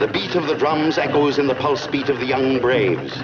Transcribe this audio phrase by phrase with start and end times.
[0.00, 3.22] The beat of the drums echoes in the pulse beat of the young braves.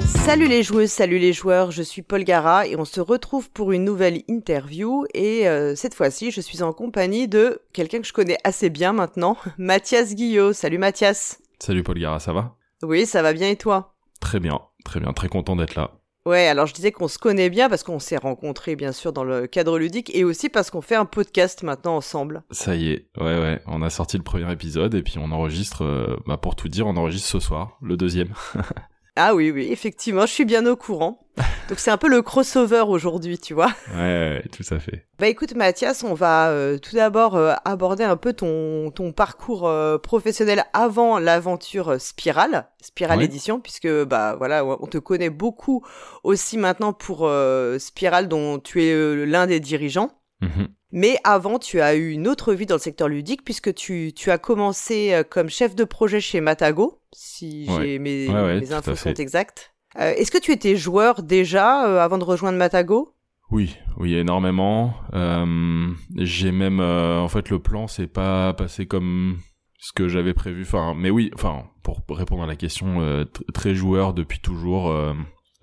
[0.00, 3.72] Salut les joueuses, salut les joueurs, je suis Paul Gara et on se retrouve pour
[3.72, 8.14] une nouvelle interview et euh, cette fois-ci je suis en compagnie de quelqu'un que je
[8.14, 10.54] connais assez bien maintenant, Mathias Guillot.
[10.54, 11.42] Salut Mathias.
[11.58, 12.56] Salut Paul Gara, ça va?
[12.82, 13.92] Oui, ça va bien et toi?
[14.20, 15.90] Très bien, très bien, très content d'être là.
[16.26, 19.22] Ouais, alors je disais qu'on se connaît bien parce qu'on s'est rencontrés bien sûr dans
[19.22, 22.42] le cadre ludique et aussi parce qu'on fait un podcast maintenant ensemble.
[22.50, 25.84] Ça y est, ouais ouais, on a sorti le premier épisode et puis on enregistre,
[25.84, 28.34] euh, bah pour tout dire, on enregistre ce soir, le deuxième.
[29.16, 31.26] Ah oui, oui, effectivement, je suis bien au courant.
[31.68, 33.72] Donc c'est un peu le crossover aujourd'hui, tu vois.
[33.94, 35.06] Ouais, ouais, tout à fait.
[35.18, 39.66] Bah écoute Mathias, on va euh, tout d'abord euh, aborder un peu ton, ton parcours
[39.66, 43.24] euh, professionnel avant l'aventure Spirale, Spirale Ouais.
[43.24, 45.84] Édition, puisque bah voilà, on te connaît beaucoup
[46.22, 47.30] aussi maintenant pour
[47.78, 50.10] Spirale dont tu es euh, l'un des dirigeants.
[50.40, 50.68] Mhm.
[50.92, 54.30] Mais avant, tu as eu une autre vie dans le secteur ludique puisque tu, tu
[54.30, 57.98] as commencé euh, comme chef de projet chez Matago, si Ouais.
[57.98, 59.72] mes, Ouais, mes infos sont exactes.
[59.98, 63.14] Euh, Est-ce que tu étais joueur déjà euh, avant de rejoindre Matago?
[63.50, 64.94] Oui, oui, énormément.
[65.14, 69.38] Euh, J'ai même, en fait, le plan s'est pas passé comme
[69.78, 70.62] ce que j'avais prévu.
[70.62, 74.90] Enfin, mais oui, enfin, pour répondre à la question, tr- très joueur depuis toujours.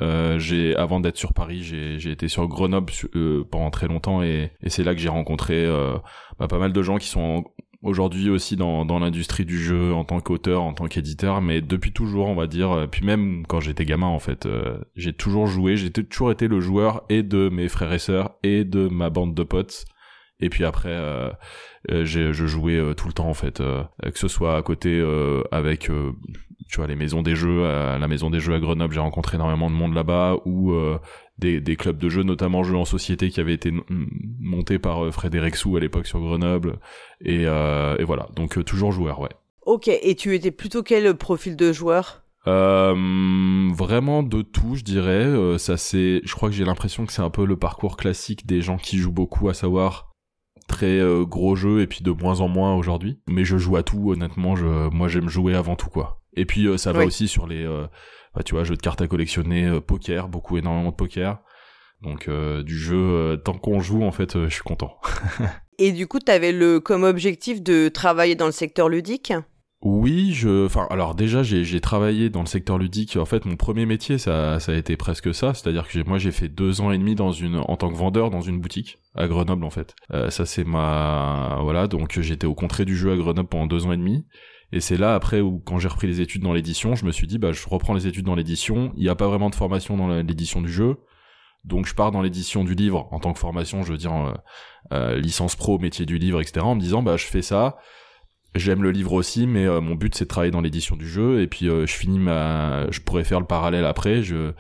[0.02, 4.52] Euh, j'ai avant d'être sur Paris, j'ai été sur Grenoble euh, pendant très longtemps et,
[4.62, 5.98] et c'est là que j'ai rencontré euh,
[6.40, 7.44] bah, pas mal de gens qui sont
[7.84, 11.92] aujourd'hui aussi dans, dans l'industrie du jeu en tant qu'auteur, en tant qu'éditeur, mais depuis
[11.92, 12.72] toujours, on va dire.
[12.72, 15.76] euh, Puis même quand j'étais gamin, en fait, euh, j'ai toujours joué.
[15.76, 19.36] J'ai toujours été le joueur et de mes frères et sœurs et de ma bande
[19.36, 19.84] de potes.
[20.44, 21.30] Et puis après, euh,
[21.90, 25.02] euh, je jouais euh, tout le temps en fait, que ce soit à côté
[25.52, 25.90] avec,
[26.70, 29.38] tu vois, les maisons des jeux, à la maison des jeux à Grenoble, j'ai rencontré
[29.38, 31.00] énormément de monde là-bas, ou euh,
[31.38, 35.12] des, des clubs de jeux, notamment jeux en société, qui avaient été montés par euh,
[35.12, 36.80] Frédéric Sou à l'époque sur Grenoble,
[37.22, 39.32] et, euh, et voilà, donc toujours joueur, ouais.
[39.66, 42.24] Ok, et tu étais plutôt quel profil de joueur?
[42.48, 42.94] Euh,
[43.74, 45.26] vraiment de tout, je dirais.
[45.26, 48.46] Euh, ça c'est, je crois que j'ai l'impression que c'est un peu le parcours classique
[48.46, 50.13] des gens qui jouent beaucoup, à savoir
[50.74, 53.20] très euh, gros jeux et puis de moins en moins aujourd'hui.
[53.28, 54.56] Mais je joue à tout, honnêtement.
[54.56, 56.22] Je, moi, j'aime jouer avant tout, quoi.
[56.36, 57.06] Et puis euh, ça va Oui.
[57.06, 57.86] aussi sur les, euh,
[58.36, 61.40] bah, tu vois, jeux de cartes à collectionner, poker, beaucoup, énormément de poker.
[62.02, 64.98] Donc du jeu, tant qu'on joue, en fait, je suis content.
[65.80, 69.32] Et du coup, tu avais le, comme objectif de travailler dans le secteur ludique?
[69.86, 73.18] Oui, je, enfin, alors déjà, j'ai, travaillé dans le secteur ludique.
[73.18, 75.54] En fait, mon premier métier, ça, a été presque ça.
[75.54, 78.30] C'est-à-dire que moi, j'ai fait deux ans et demi dans une, en tant que vendeur
[78.30, 79.94] dans une boutique à Grenoble, en fait.
[80.14, 81.88] Euh, ça, c'est ma, voilà.
[81.88, 84.26] Donc, j'étais au contrée du jeu à Grenoble pendant deux ans et demi.
[84.72, 87.28] Et c'est là, après, où, quand j'ai repris les études dans l'édition, je me suis
[87.28, 88.94] dit, bah, je reprends les études dans l'édition.
[88.96, 90.96] Il n'y a pas vraiment de formation dans l'édition du jeu.
[91.66, 94.34] Donc, je pars dans l'édition du livre en tant que formation, je veux dire, euh,
[94.94, 96.62] euh, licence pro, métier du livre, etc.
[96.62, 97.76] En me disant, bah, je fais ça.
[98.56, 101.42] J'aime le livre aussi, mais euh, mon but c'est de travailler dans l'édition du jeu.
[101.42, 104.22] Et puis euh, je finis ma, je pourrais faire le parallèle après.
[104.22, 104.52] Je,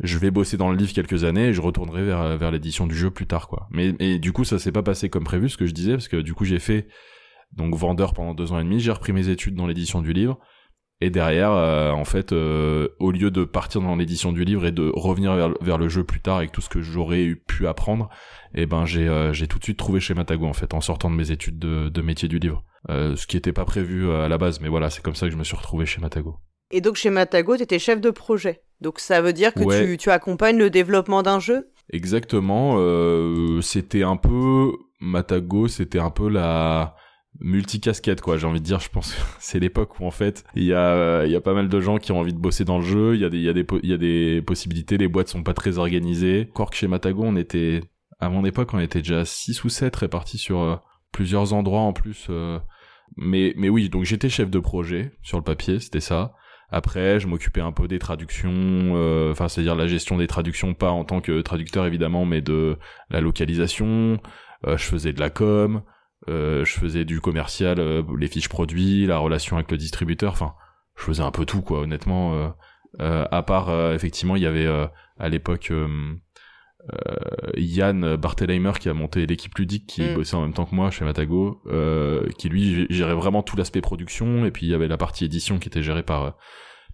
[0.00, 2.94] je vais bosser dans le livre quelques années et je retournerai vers vers l'édition du
[2.94, 3.66] jeu plus tard, quoi.
[3.70, 6.08] Mais mais du coup ça s'est pas passé comme prévu, ce que je disais, parce
[6.08, 6.86] que du coup j'ai fait
[7.52, 8.78] donc vendeur pendant deux ans et demi.
[8.78, 10.38] J'ai repris mes études dans l'édition du livre.
[11.02, 14.70] Et derrière, euh, en fait, euh, au lieu de partir dans l'édition du livre et
[14.72, 18.10] de revenir vers, vers le jeu plus tard avec tout ce que j'aurais pu apprendre,
[18.54, 21.08] eh ben j'ai euh, j'ai tout de suite trouvé chez Matago en fait en sortant
[21.08, 22.64] de mes études de, de métier du livre.
[22.88, 25.36] Ce qui était pas prévu à la base, mais voilà, c'est comme ça que je
[25.36, 26.36] me suis retrouvé chez Matago.
[26.70, 28.62] Et donc chez Matago, tu étais chef de projet.
[28.80, 29.86] Donc ça veut dire que Ouais.
[29.86, 31.68] tu, tu accompagnes le développement d'un jeu?
[31.92, 32.76] Exactement,
[33.60, 36.94] c'était un peu Matago, c'était un peu la
[37.38, 38.36] multicasquette quoi.
[38.36, 41.24] J'ai envie de dire je pense que c'est l'époque où en fait il y a
[41.24, 43.14] il y a pas mal de gens qui ont envie de bosser dans le jeu.
[43.14, 44.98] Il y a des il y a des il y a des possibilités.
[44.98, 46.48] Les boîtes sont pas très organisées.
[46.50, 47.82] Encore que chez Matago on était
[48.18, 50.76] à mon époque on était déjà 6 ou 7 répartis sur euh,
[51.12, 52.58] plusieurs endroits en plus euh,
[53.16, 56.34] mais mais oui donc j'étais chef de projet sur le papier c'était ça.
[56.72, 60.90] Après je m'occupais un peu des traductions euh, enfin c'est-à-dire la gestion des traductions pas
[60.90, 62.76] en tant que traducteur évidemment mais de
[63.10, 64.20] la localisation.
[64.66, 65.82] Euh, je faisais de la com
[66.28, 70.54] je faisais du commercial, euh, les fiches produits, la relation avec le distributeur, enfin,
[70.96, 72.34] je faisais un peu tout, quoi, honnêtement.
[72.34, 72.48] euh,
[73.00, 74.86] euh, à part, euh, effectivement, il y avait euh,
[75.18, 75.86] à l'époque euh,
[76.92, 80.14] euh, Yann Barthelheimer qui a monté l'équipe ludique, qui Mm.
[80.14, 83.56] bossait en même temps que moi chez Matago, euh, qui lui gé- gérait vraiment tout
[83.56, 86.30] l'aspect production, et puis il y avait la partie édition qui était gérée par, euh,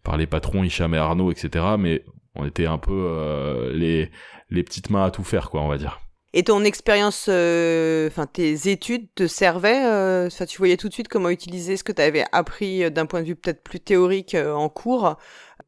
[0.05, 1.65] par les patrons Hicham et Arnaud, etc.
[1.79, 4.11] Mais on était un peu euh, les,
[4.51, 5.99] les petites mains à tout faire, quoi, on va dire.
[6.39, 10.93] Et ton expérience, euh, enfin tes études te servaient euh, Enfin, tu voyais tout de
[10.93, 13.81] suite comment utiliser ce que tu avais appris euh, d'un point de vue peut-être plus
[13.81, 15.17] théorique en cours.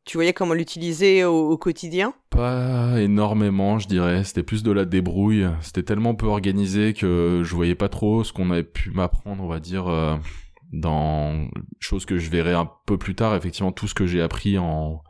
[0.05, 2.13] Tu voyais comment l'utiliser au, quotidien?
[2.29, 4.25] Pas énormément, je dirais.
[4.25, 5.49] C'était plus de la débrouille.
[5.63, 9.49] C'était tellement peu organisé que je voyais pas trop ce qu'on avait pu m'apprendre, on
[9.49, 9.87] va dire,
[10.73, 11.49] dans
[11.79, 15.03] chose que je verrai un peu plus tard effectivement tout ce que j'ai appris en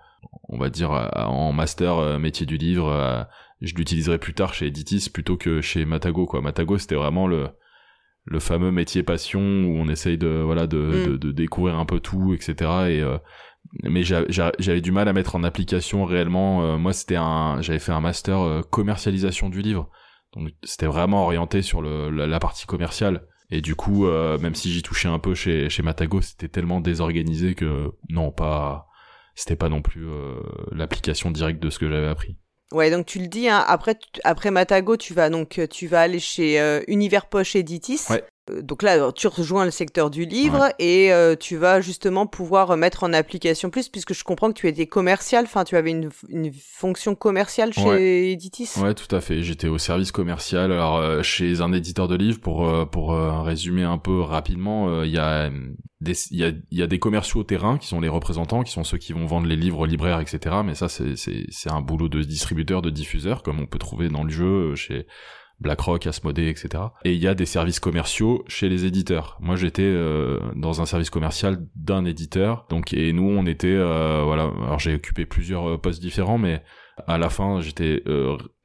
[0.49, 3.27] on va dire en master métier du livre
[3.61, 6.41] je l'utiliserai plus tard chez Editis plutôt que chez Matago quoi.
[6.41, 7.49] Matago c'était vraiment le
[8.25, 11.19] le fameux métier passion où on essaye de voilà de, mm.
[11.19, 12.55] de, découvrir un peu tout etc
[12.89, 13.19] et euh,
[13.83, 17.93] mais j'avais du mal à mettre en application réellement euh, moi c'était un j'avais fait
[17.93, 19.91] un master euh, commercialisation du livre.
[20.35, 23.27] Donc c'était vraiment orienté sur le, la, partie commerciale.
[23.51, 27.55] Et du coup même si j'y touchais un peu chez chez Matago c'était tellement désorganisé
[27.55, 28.88] que non pas
[29.39, 30.07] c'était pas non plus
[30.73, 32.37] l'application directe de ce que j'avais appris
[32.73, 36.19] Ouais, donc tu le dis, hein, après, après Matago, tu vas donc tu vas aller
[36.19, 38.03] chez euh, Univers Poche Editis.
[38.11, 38.23] Ouais.
[38.51, 42.77] Euh, donc là, tu rejoins le secteur du livre et euh, tu vas justement pouvoir
[42.77, 46.11] mettre en application plus, puisque je comprends que tu étais commercial, enfin tu avais une,
[46.29, 48.71] une fonction commerciale chez Editis.
[48.79, 49.43] Ouais, tout à fait.
[49.43, 54.21] J'étais au service commercial, alors chez un éditeur de livres, pour, pour résumer un peu
[54.21, 55.51] rapidement, il y a
[56.01, 58.85] il y a, y a des commerciaux au terrain qui sont les représentants, qui sont
[58.85, 60.57] ceux qui vont vendre les livres libraires, etc.
[60.65, 61.17] Mais ça, c'est,
[61.67, 65.07] un boulot de distributeur, de diffuseur, comme on peut trouver dans le jeu euh, chez
[65.61, 66.85] BlackRock, Asmodee, etc.
[67.05, 69.37] Et il y a des services commerciaux chez les éditeurs.
[69.41, 74.23] Moi, j'étais euh, dans un service commercial d'un éditeur, donc et nous, on était, euh,
[74.25, 74.51] voilà.
[74.63, 76.63] Alors j'ai occupé plusieurs postes différents, mais
[77.07, 78.03] à la fin, j'étais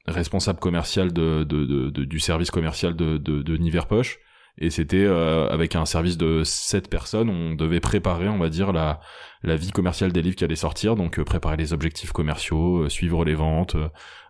[0.06, 4.20] responsable commercial de, de, de, du service commercial de, de, de Niverpoche
[4.58, 8.72] et c'était euh, avec un service de 7 personnes, on devait préparer, on va dire,
[8.72, 9.00] la,
[9.44, 12.90] la vie commerciale des livres qui allaient sortir, donc euh, préparer les objectifs commerciaux, euh,
[12.90, 13.76] suivre les ventes,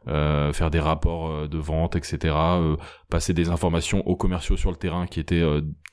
[0.06, 2.36] faire des rapports de vente, etc.,
[3.10, 5.42] passer des informations aux commerciaux sur le terrain qui étaient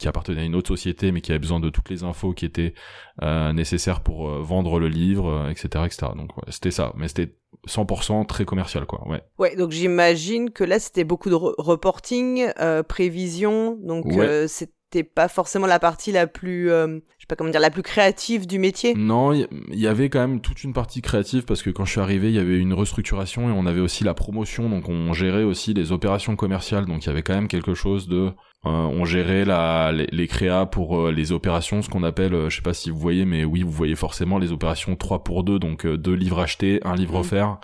[0.01, 2.45] qui appartenaient à une autre société mais qui avait besoin de toutes les infos qui
[2.45, 2.75] étaient
[3.23, 6.09] nécessaires pour vendre le livre, etc., etc.
[6.17, 7.37] Donc c'était ça, mais c'était
[7.69, 12.83] 100% très commercial quoi ouais ouais donc j'imagine que là c'était beaucoup de reporting euh,
[12.83, 14.47] prévision donc euh,
[14.93, 17.83] c'était pas forcément la partie la plus euh, je sais pas comment dire la plus
[17.83, 21.71] créative du métier non il y, avait quand même toute une partie créative parce que
[21.71, 24.69] quand je suis arrivé il y avait une restructuration et on avait aussi la promotion
[24.69, 28.09] donc on gérait aussi les opérations commerciales donc il y avait quand même quelque chose
[28.09, 28.33] de
[28.63, 32.91] on gérait la, les, créas pour les opérations, ce qu'on appelle, je sais pas si
[32.91, 36.41] vous voyez, mais oui, vous voyez forcément les opérations 3 pour 2, donc deux livres
[36.41, 37.21] achetés, un livre mmh.
[37.21, 37.59] offert,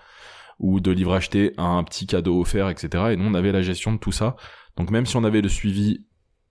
[0.59, 3.09] ou deux livres achetés, un petit cadeau offert, etc.
[3.11, 4.37] Et nous, on avait la gestion de tout ça.
[4.79, 6.06] Donc même si on avait le suivi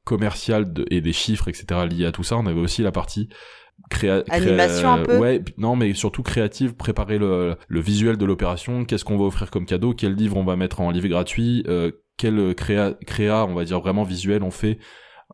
[0.06, 1.66] commercial et des chiffres, etc.
[1.90, 3.30] liés à tout ça, on avait aussi la partie
[3.90, 8.86] Créa animation un peu ouais non mais surtout créative préparer le, le visuel de l'opération
[8.86, 11.92] qu'est-ce qu'on va offrir comme cadeau quel livre on va mettre en livre gratuit euh,
[12.18, 14.80] quel créa, créa on va dire vraiment visuel on fait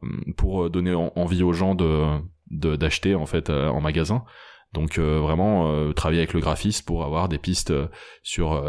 [0.01, 2.17] hum, pour donner envie aux gens de
[2.49, 4.25] d'acheter en fait euh, en magasin
[4.73, 7.87] donc euh, vraiment euh, travailler avec le graphiste pour avoir des pistes euh,
[8.23, 8.63] sur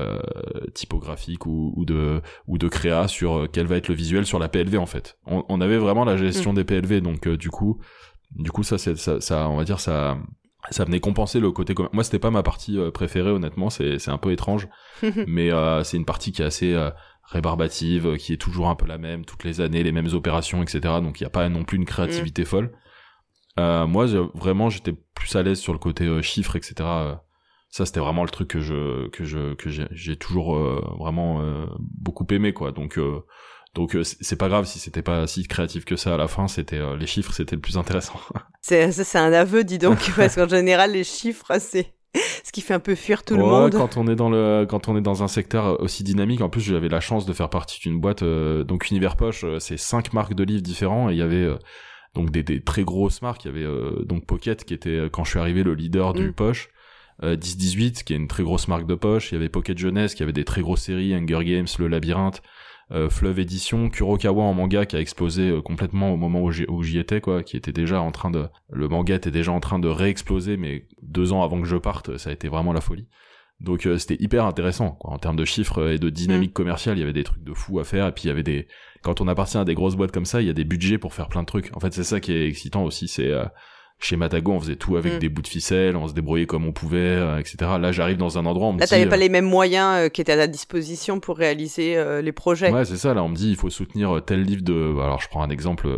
[0.74, 4.48] typographique ou, ou, de ou de créa sur quel va être le visuel sur la
[4.48, 5.18] PLV en fait.
[5.26, 6.56] On, on avait vraiment la gestion mm.
[6.56, 7.80] des PLV donc du coup
[8.34, 10.18] du coup ça c'est ça, ça on va dire ça
[10.70, 14.18] ça venait compenser le côté moi c'était pas ma partie préférée honnêtement c'est c'est un
[14.18, 14.68] peu étrange
[15.26, 15.50] mais
[15.84, 16.90] c'est une partie qui est assez
[17.24, 20.80] rébarbative qui est toujours un peu la même toutes les années les mêmes opérations etc
[21.02, 22.46] donc il y a pas non plus une créativité mm.
[22.46, 22.72] folle
[23.58, 26.74] euh, moi, vraiment, j'étais plus à l'aise sur le côté euh, chiffres, etc.
[26.80, 27.14] Euh,
[27.68, 30.58] ça, c'était vraiment le truc que je que je que j'ai toujours
[30.98, 31.42] vraiment
[31.78, 32.70] beaucoup aimé, quoi.
[32.70, 33.00] Donc
[33.74, 36.82] donc c'est pas grave si c'était pas si créatif que ça à la fin, c'était
[36.98, 38.20] les chiffres, c'était le plus intéressant.
[38.60, 41.94] c'est c'est un aveu, dis donc, parce qu'en général les chiffres c'est
[42.44, 43.72] ce qui fait un peu fuir tout le monde.
[43.72, 46.60] Quand on est dans le quand on est dans un secteur aussi dynamique, en plus
[46.60, 50.44] j'avais la chance de faire partie d'une boîte donc Univers Poche, c'est cinq marques de
[50.44, 51.48] livres différents et il y avait
[52.14, 53.44] donc des, des, très grosses marques.
[53.44, 56.12] Il y avait euh, donc Pocket qui était euh, quand je suis arrivé le leader
[56.12, 56.32] du mm.
[56.32, 56.68] poche.
[57.22, 59.30] 10-18 euh, qui est une très grosse marque de poche.
[59.30, 62.42] Il y avait Pocket Jeunesse qui avait des très grosses séries, Hunger Games, Le Labyrinthe,
[62.90, 67.20] euh, Fleuve Édition, Kurokawa en manga qui a explosé complètement au moment où j'y étais
[67.20, 70.56] quoi, qui était déjà en train de, le manga était déjà en train de réexploser,
[70.56, 73.06] mais deux ans avant que je parte, ça a été vraiment la folie.
[73.60, 76.54] Donc c'était hyper intéressant quoi, en termes de chiffres et de dynamique mm.
[76.54, 78.42] commerciale, il y avait des trucs de fou à faire et puis il y avait
[78.42, 78.66] des
[79.02, 81.12] quand on appartient à des grosses boîtes comme ça, il y a des budgets pour
[81.12, 81.70] faire plein de trucs.
[81.76, 83.44] En fait, c'est ça qui est excitant aussi, c'est euh,
[83.98, 85.18] chez Matago, on faisait tout avec mm.
[85.18, 87.56] des bouts de ficelle, on se débrouillait comme on pouvait, euh, etc.
[87.80, 90.32] Là, j'arrive dans un endroit, on me Là, t'avais pas les mêmes moyens qui étaient
[90.32, 92.72] à ta disposition pour réaliser les projets.
[92.72, 93.12] Ouais, c'est ça.
[93.12, 94.98] Là, on me dit, il faut soutenir tel livre de.
[95.00, 95.88] Alors, je prends un exemple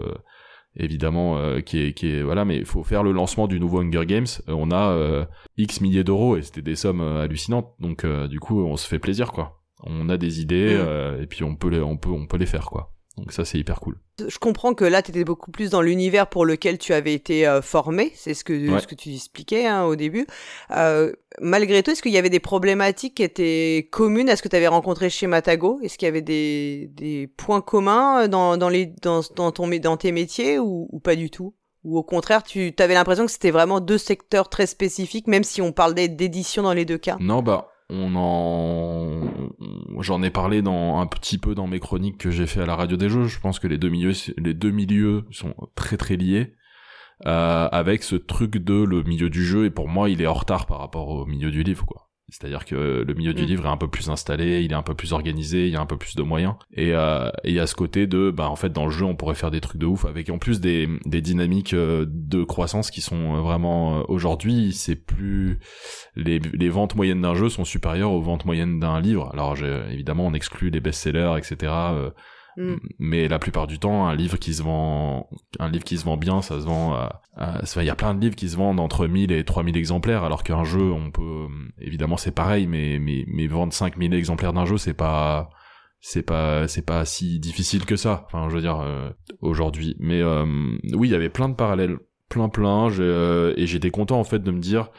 [0.77, 4.07] évidemment qui est qui est voilà mais il faut faire le lancement du nouveau Hunger
[4.07, 5.25] Games on a
[5.57, 9.31] x milliers d'euros et c'était des sommes hallucinantes donc du coup on se fait plaisir
[9.31, 11.23] quoi on a des idées mm.
[11.23, 13.59] et puis on peut les on peut on peut les faire quoi donc ça, c'est
[13.59, 13.97] hyper cool.
[14.27, 17.47] Je comprends que là, tu étais beaucoup plus dans l'univers pour lequel tu avais été
[17.47, 18.13] euh, formé.
[18.17, 20.27] C'est ce que, ce que tu expliquais hein, au début.
[20.73, 24.49] Euh, malgré tout, est-ce qu'il y avait des problématiques qui étaient communes à ce que
[24.49, 25.79] tu avais rencontré chez Matago?
[25.83, 29.97] Est-ce qu'il y avait des, des points communs dans, dans, les, dans, dans, ton, dans
[29.97, 31.55] tes métiers ou, ou pas du tout?
[31.85, 35.61] Ou au contraire, tu avais l'impression que c'était vraiment deux secteurs très spécifiques, même si
[35.61, 37.19] on parlait d'édition dans les deux cas?
[37.21, 42.31] Non, bah, on en, j'en ai parlé dans un petit peu dans mes chroniques que
[42.31, 43.27] j'ai fait à la radio des jeux.
[43.27, 46.55] Je pense que les deux milieux, les deux milieux sont très très liés.
[47.27, 50.35] Euh, avec ce truc de le milieu du jeu et pour moi il est en
[50.35, 52.11] retard par rapport au milieu du livre quoi.
[52.35, 53.47] C'est-à-dire que le milieu du mm.
[53.47, 55.81] livre est un peu plus installé, il est un peu plus organisé, il y a
[55.81, 56.55] un peu plus de moyens.
[56.73, 59.15] Et euh, il y a ce côté de, bah en fait dans le jeu on
[59.15, 62.91] pourrait faire des trucs de ouf avec en plus des, des dynamiques euh, de croissance
[62.91, 65.61] qui sont vraiment euh, aujourd'hui c'est plus
[66.17, 69.31] les, les ventes moyennes d'un jeu sont supérieures aux ventes moyennes d'un livre.
[69.33, 69.57] Alors
[69.93, 71.73] évidemment on exclut les best-sellers etc.
[72.57, 72.75] Mm.
[72.99, 76.17] Mais la plupart du temps, un livre qui se vend, un livre qui se vend
[76.17, 77.09] bien, ça se vend.
[77.77, 80.45] Il y a plein de livres qui se vendent entre 1000 et 3000 exemplaires, alors
[80.45, 81.47] qu'un jeu, on peut,
[81.81, 85.51] évidemment, c'est pareil, mais mais mais vendre 5000 exemplaires d'un jeu, c'est pas
[86.07, 88.25] c'est pas c'est pas si difficile que ça.
[88.27, 89.97] Enfin, je veux dire euh, aujourd'hui.
[89.99, 90.45] Mais euh,
[90.93, 91.97] oui, il y avait plein de parallèles,
[92.29, 92.91] plein plein.
[92.91, 94.91] Euh, et j'étais content en fait de me dire,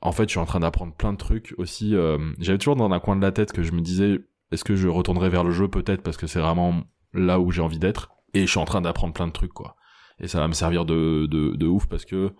[0.00, 1.94] en fait, je suis en train d'apprendre plein de trucs aussi.
[2.38, 4.18] J'avais toujours dans un coin de la tête que je me disais,
[4.50, 6.84] est-ce que je retournerai vers le jeu peut-être parce que c'est vraiment
[7.16, 8.10] là où j'ai envie d'être.
[8.34, 9.76] Et je suis en train d'apprendre plein de trucs quoi.
[10.20, 12.32] Et ça va me servir de de, ouf parce que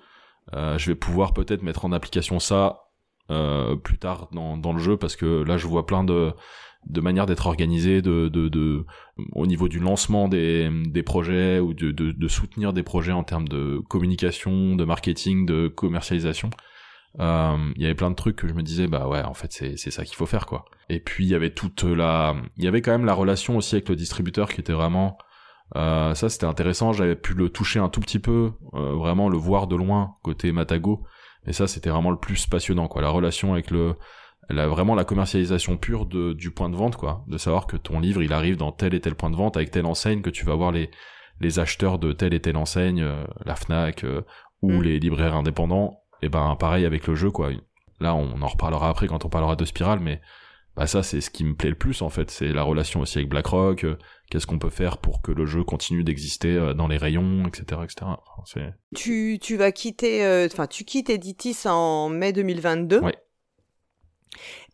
[0.54, 2.84] euh, je vais pouvoir peut-être mettre en application ça
[3.30, 6.32] euh, plus tard dans, dans le jeu parce que là je vois plein de
[6.86, 8.86] de manières d'être organisé de, de, de
[9.32, 13.48] au niveau du lancement des, des projets ou de, de soutenir des projets en termes
[13.48, 16.50] de communication de marketing de commercialisation
[17.18, 19.50] euh, il y avait plein de trucs que je me disais bah ouais en fait
[19.50, 20.66] c'est c'est ça qu'il faut faire quoi.
[20.88, 23.74] Et puis il y avait toute la il y avait quand même la relation aussi
[23.74, 25.16] avec le distributeur qui était vraiment
[25.76, 26.92] euh, ça c'était intéressant.
[26.92, 30.52] J'avais pu le toucher un tout petit peu euh, vraiment le voir de loin côté
[30.52, 31.04] Matago.
[31.46, 33.00] Et ça c'était vraiment le plus passionnant quoi.
[33.00, 33.94] La relation avec le
[34.48, 37.24] la, vraiment la commercialisation pure de, du point de vente quoi.
[37.28, 39.70] De savoir que ton livre il arrive dans tel et tel point de vente avec
[39.70, 40.90] telle enseigne que tu vas voir les
[41.40, 43.06] les acheteurs de telle et telle enseigne
[43.44, 44.04] la Fnac
[44.62, 44.82] ou mm.
[44.82, 47.50] les libraires indépendants et ben pareil avec le jeu quoi.
[48.00, 50.20] Là on en reparlera après quand on parlera de Spiral mais
[50.76, 53.18] bah ça c'est ce qui me plaît le plus en fait, c'est la relation aussi
[53.18, 53.96] avec BlackRock, euh,
[54.30, 57.80] qu'est-ce qu'on peut faire pour que le jeu continue d'exister euh, dans les rayons, etc.
[57.82, 58.06] etc.
[58.94, 63.00] tu, tu vas quitter, euh, enfin tu quittes Editis en mai 2022.
[63.00, 63.14] Ouais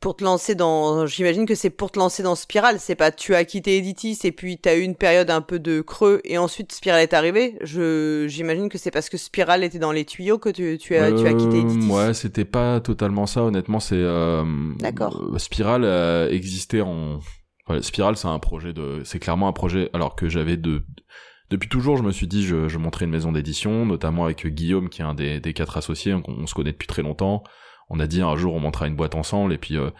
[0.00, 3.34] pour te lancer dans j'imagine que c'est pour te lancer dans Spiral c'est pas tu
[3.34, 6.38] as quitté Editis et puis tu as eu une période un peu de creux et
[6.38, 10.38] ensuite Spiral est arrivé je j'imagine que c'est parce que Spiral était dans les tuyaux
[10.38, 11.88] que tu, tu as tu as quitté euh, Editis.
[11.88, 14.44] ouais c'était pas totalement ça honnêtement c'est euh,
[14.78, 15.22] d'accord.
[15.32, 15.84] euh, Spiral
[16.32, 17.20] existait en
[17.80, 20.82] Spiral c'est un projet de c'est clairement un projet alors que j'avais de
[21.50, 24.88] depuis toujours, je me suis dit, je, je montrais une maison d'édition, notamment avec Guillaume,
[24.88, 27.42] qui est un des, des quatre associés, on se connaît depuis très longtemps
[27.92, 29.90] on a dit un jour on montera une boîte ensemble et puis euh,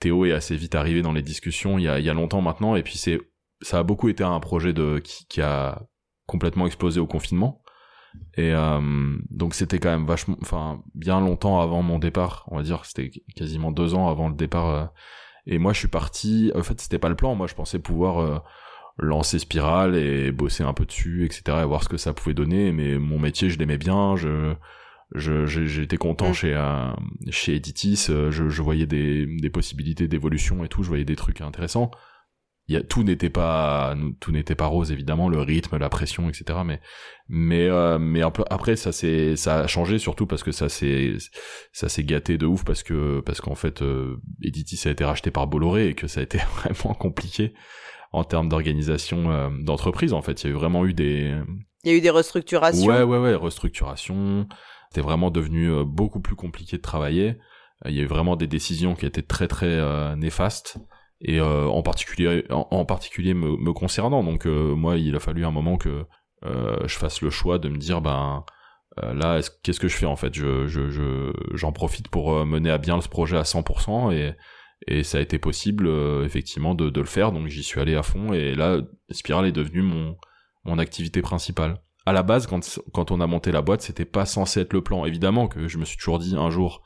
[0.00, 2.40] Théo est assez vite arrivé dans les discussions il y a, il y a longtemps
[2.40, 3.20] maintenant et puis c'est
[3.60, 5.82] ça a beaucoup été un projet de qui, qui a
[6.26, 7.62] complètement explosé au confinement.
[8.36, 8.80] Et euh,
[9.30, 13.10] donc c'était quand même vachement enfin bien longtemps avant mon départ on va dire c'était
[13.36, 14.84] quasiment deux ans avant le départ euh,
[15.46, 17.34] et moi je suis parti en fait c'était pas le plan.
[17.34, 18.42] Moi je pensais pouvoir
[18.98, 22.72] lancer Spiral et bosser un peu dessus etc et voir ce que ça pouvait donner
[22.72, 24.54] mais mon métier je l'aimais bien je
[25.14, 26.34] j'étais content mm.
[26.34, 26.90] chez euh,
[27.30, 31.16] chez Editis euh, je, je voyais des, des possibilités d'évolution et tout je voyais des
[31.16, 31.90] trucs intéressants.
[32.68, 36.28] Il y a, tout n'était pas tout n'était pas rose évidemment le rythme la pression
[36.28, 36.80] etc mais
[37.28, 41.14] mais euh, mais après ça c'est ça a changé surtout parce que ça c'est
[41.72, 45.32] ça s'est gâté de ouf parce que parce qu'en fait euh, Editis a été racheté
[45.32, 47.52] par Bolloré et que ça a été vraiment compliqué
[48.12, 50.44] en termes d'organisation euh, d'entreprise en fait.
[50.44, 51.34] Il y a eu vraiment eu des
[51.84, 52.86] il y a eu des restructurations.
[52.86, 54.46] Ouais ouais ouais restructuration
[54.92, 57.38] c'était vraiment devenu euh, beaucoup plus compliqué de travailler.
[57.86, 60.78] Euh, il y a eu vraiment des décisions qui étaient très très euh, néfastes
[61.24, 64.24] et en particulier en, particulier me, concernant.
[64.24, 66.04] Donc moi, il a fallu un moment que
[66.42, 68.44] je fasse le choix de me dire ben
[68.96, 70.34] là qu'est-ce que je fais en fait?
[70.34, 74.32] Je je j'en profite pour mener à bien ce projet à 100% et
[74.88, 75.88] et ça a été possible
[76.24, 78.80] effectivement de, de le faire donc j'y suis allé à fond et là
[79.10, 80.16] Spiral est devenu mon
[80.64, 84.26] mon activité principale à la base, quand, quand on a monté la boîte, c'était pas
[84.26, 85.04] censé être le plan.
[85.04, 86.82] Évidemment que je me suis toujours dit un jour,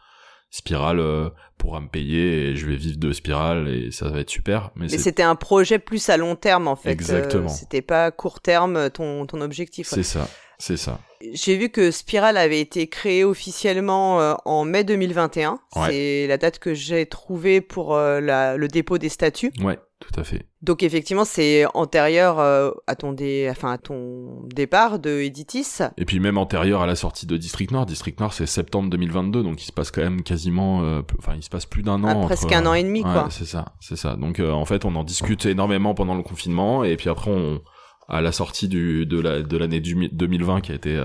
[0.50, 4.30] Spiral euh, pourra me payer et je vais vivre de Spiral et ça va être
[4.30, 4.70] super.
[4.76, 6.90] Mais, c'était un projet plus à long terme en fait.
[6.90, 7.50] Exactement.
[7.50, 9.88] Euh, c'était pas court terme ton, ton objectif.
[9.88, 11.00] C'est ça, c'est ça.
[11.32, 15.58] J'ai vu que Spiral avait été créé officiellement euh, en mai 2021.
[15.87, 19.52] C'est la date que j'ai trouvée pour la, le dépôt des statuts.
[19.61, 20.46] Ouais, tout à fait.
[20.62, 23.48] Donc effectivement, c'est antérieur euh, à ton dé...
[23.50, 25.78] enfin à ton départ de Editis.
[25.96, 27.86] Et puis même antérieur à la sortie de District Nord.
[27.86, 31.42] District Nord, c'est septembre 2022, donc il se passe quand même quasiment, euh, enfin il
[31.42, 32.22] se passe plus d'un an.
[32.22, 33.28] Ah, presque un an et demi, quoi.
[33.30, 34.16] C'est ça, c'est ça.
[34.16, 37.60] Donc euh, en fait, on en discute énormément pendant le confinement, et puis après on
[38.08, 40.96] à la sortie du, de l'année la, de 2020 qui a été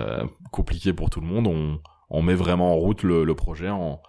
[0.51, 1.79] compliquée pour tout le monde, on,
[2.11, 3.99] on met vraiment en route le, le projet en,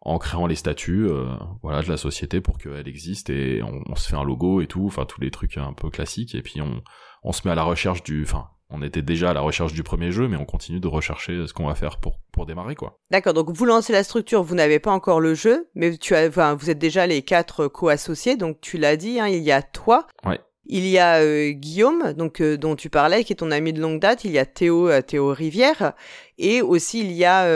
[0.00, 1.26] en créant les statuts euh,
[1.62, 4.66] voilà de la société pour qu'elle existe et on, on, se fait un logo et
[4.66, 6.82] tout enfin tous les trucs un peu classiques et puis on,
[7.22, 9.82] on se met à la recherche du enfin on était déjà à la recherche du
[9.82, 12.98] premier jeu, mais on continue de rechercher ce qu'on va faire pour, pour démarrer, quoi.
[13.10, 16.26] D'accord, donc vous lancez la structure, vous n'avez pas encore le jeu, mais tu as,
[16.26, 19.62] enfin, vous êtes déjà les quatre co-associés, donc tu l'as dit, hein, il y a
[19.62, 20.06] toi.
[20.24, 20.40] Ouais.
[20.68, 23.80] Il y a euh, Guillaume, donc euh, dont tu parlais, qui est ton ami de
[23.80, 24.24] longue date.
[24.24, 25.92] Il y a Théo, euh, Théo Rivière,
[26.38, 27.46] et aussi il y a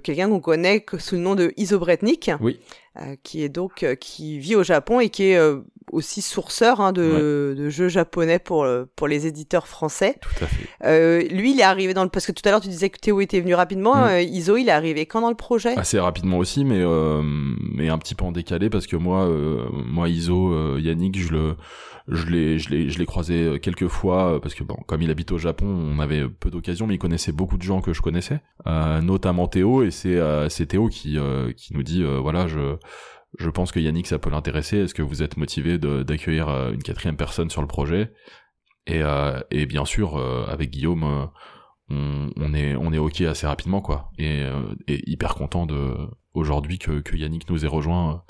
[0.00, 2.58] quelqu'un qu'on connaît sous le nom de Isobretnik, oui.
[3.22, 5.40] qui est donc qui vit au Japon et qui est
[5.90, 8.66] aussi sourceur hein, de, de, jeux japonais pour
[8.96, 10.18] pour les éditeurs français.
[10.20, 10.68] Tout à fait.
[10.84, 12.98] Euh, lui, il est arrivé dans le parce que tout à l'heure tu disais que
[12.98, 13.94] Théo était venu rapidement.
[13.96, 14.08] Mm.
[14.08, 15.76] Euh, Iso, il est arrivé quand dans le projet?
[15.76, 19.66] Assez rapidement aussi, mais euh, mais un petit peu en décalé parce que moi, euh,
[19.72, 21.56] moi Iso, euh, Yannick, je le
[22.08, 25.32] je l'ai je l'ai je l'ai croisé quelques fois parce que bon, comme il habite
[25.32, 28.40] au Japon, on avait peu d'occasions, mais il connaissait beaucoup de gens que je connaissais,
[29.02, 31.18] notamment Théo, et c'est c'est Théo qui
[31.56, 32.76] qui nous dit voilà je
[33.38, 34.78] je pense que Yannick, ça peut l'intéresser.
[34.78, 38.12] Est-ce que vous êtes motivé d'accueillir euh, une quatrième personne sur le projet?
[38.86, 41.30] Et, euh, et, bien sûr, euh, avec Guillaume,
[41.90, 44.10] on, est on est ok assez rapidement quoi.
[44.18, 44.44] Et,
[44.88, 45.94] hyper content de
[46.34, 48.24] aujourd'hui que, que Yannick nous ait rejoint.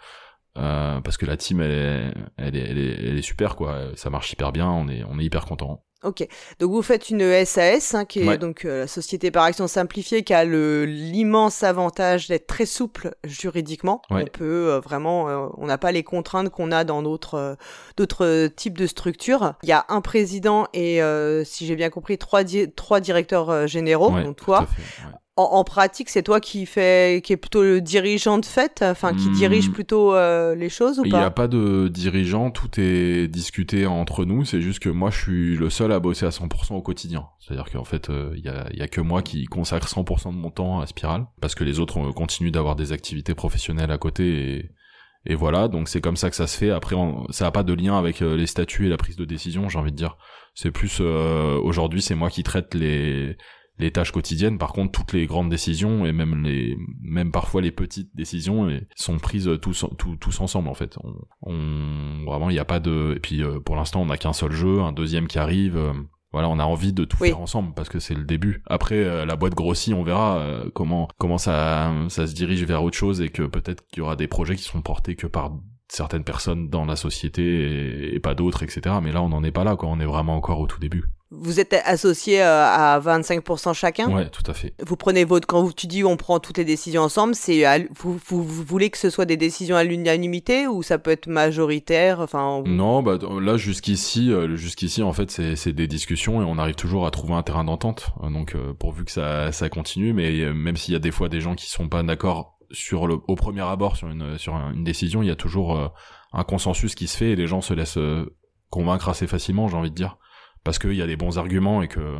[0.55, 4.11] parce que la team elle est, elle est, elle est, elle est super quoi, ça
[4.11, 5.85] marche hyper bien, on est, on est hyper content.
[6.05, 6.27] Ok,
[6.61, 10.23] donc vous faites une SAS, hein, qui est donc euh, la société par action simplifiée,
[10.23, 14.01] qui a le l'immense avantage d'être très souple juridiquement.
[14.09, 14.23] Ouais.
[14.23, 17.57] On peut euh, vraiment, euh, on n'a pas les contraintes qu'on a dans d'autres
[17.97, 19.55] d'autres types de structures.
[19.65, 21.01] Il y a un président et,
[21.45, 24.67] si j'ai bien compris, trois di trois directeurs généraux, ouais, donc toi.
[24.67, 24.83] Fait,
[25.39, 29.15] en, en, pratique, c'est toi qui fait, qui est plutôt le dirigeant de fait, enfin
[29.15, 29.35] qui mmh.
[29.35, 31.47] dirige plutôt euh, les choses ou Il pas n'y a pas?
[31.47, 34.45] de dirigeant, tout est discuté entre nous.
[34.45, 37.27] C'est juste que moi, je suis le seul à bosser à 100% au quotidien.
[37.39, 40.39] C'est-à-dire qu'en fait, il euh, y, a, y, a, que moi qui consacre 100% de
[40.39, 44.57] mon temps à Spiral, parce que les autres continuent d'avoir des activités professionnelles à côté
[44.57, 44.71] et
[45.27, 46.71] et voilà, donc c'est comme ça que ça se fait.
[46.71, 49.25] Après, on, ça n'a pas de lien avec euh, les statuts et la prise de
[49.25, 50.17] décision, j'ai envie de dire.
[50.55, 53.37] C'est plus euh, aujourd'hui, c'est moi qui traite les
[53.79, 54.59] les tâches quotidiennes.
[54.59, 59.19] Par contre, toutes les grandes décisions et même les, même parfois les petites décisions sont
[59.19, 60.97] prises tous, tous, tous ensemble en fait.
[61.03, 63.15] On, on vraiment, il n'y a pas de.
[63.17, 65.77] Et puis euh, pour l'instant, on n'a qu'un seul jeu, un deuxième qui arrive.
[65.77, 65.93] Euh,
[66.33, 67.29] voilà, on a envie de tout oui.
[67.29, 68.63] faire ensemble parce que c'est le début.
[68.67, 72.83] Après, euh, la boîte grossit, on verra euh, comment comment ça ça se dirige vers
[72.83, 75.53] autre chose et que peut-être qu'il y aura des projets qui seront portés que par
[75.89, 78.97] certaines personnes dans la société et, et pas d'autres, etc.
[79.03, 79.89] Mais là, on n'en est pas là, quoi.
[79.89, 81.05] On est vraiment encore au tout début.
[81.31, 84.11] Vous êtes associés euh, à 25% chacun?
[84.11, 84.73] Ouais, tout à fait.
[84.85, 87.65] Vous prenez votre quand tu dis on prend toutes les décisions ensemble, c'est
[87.95, 91.27] vous, vous, vous, voulez que ce soit des décisions à l'unanimité ou ça peut être
[91.27, 92.21] majoritaire?
[92.21, 96.77] Enfin non, bah là jusqu'ici, euh, jusqu'ici en fait c'est des discussions et on arrive
[96.77, 98.11] toujours à trouver un terrain d'entente.
[98.23, 101.43] Donc euh, pourvu que ça ça continue, mais même s'il y a des fois des
[101.43, 105.23] gens qui sont pas d'accord sur le au premier abord sur une sur une décision,
[105.23, 105.93] il y a toujours
[106.33, 107.99] un consensus qui se fait et les gens se laissent
[108.71, 110.17] convaincre assez facilement, j'ai envie de dire
[110.69, 112.19] parce qu'il y a des bons arguments et que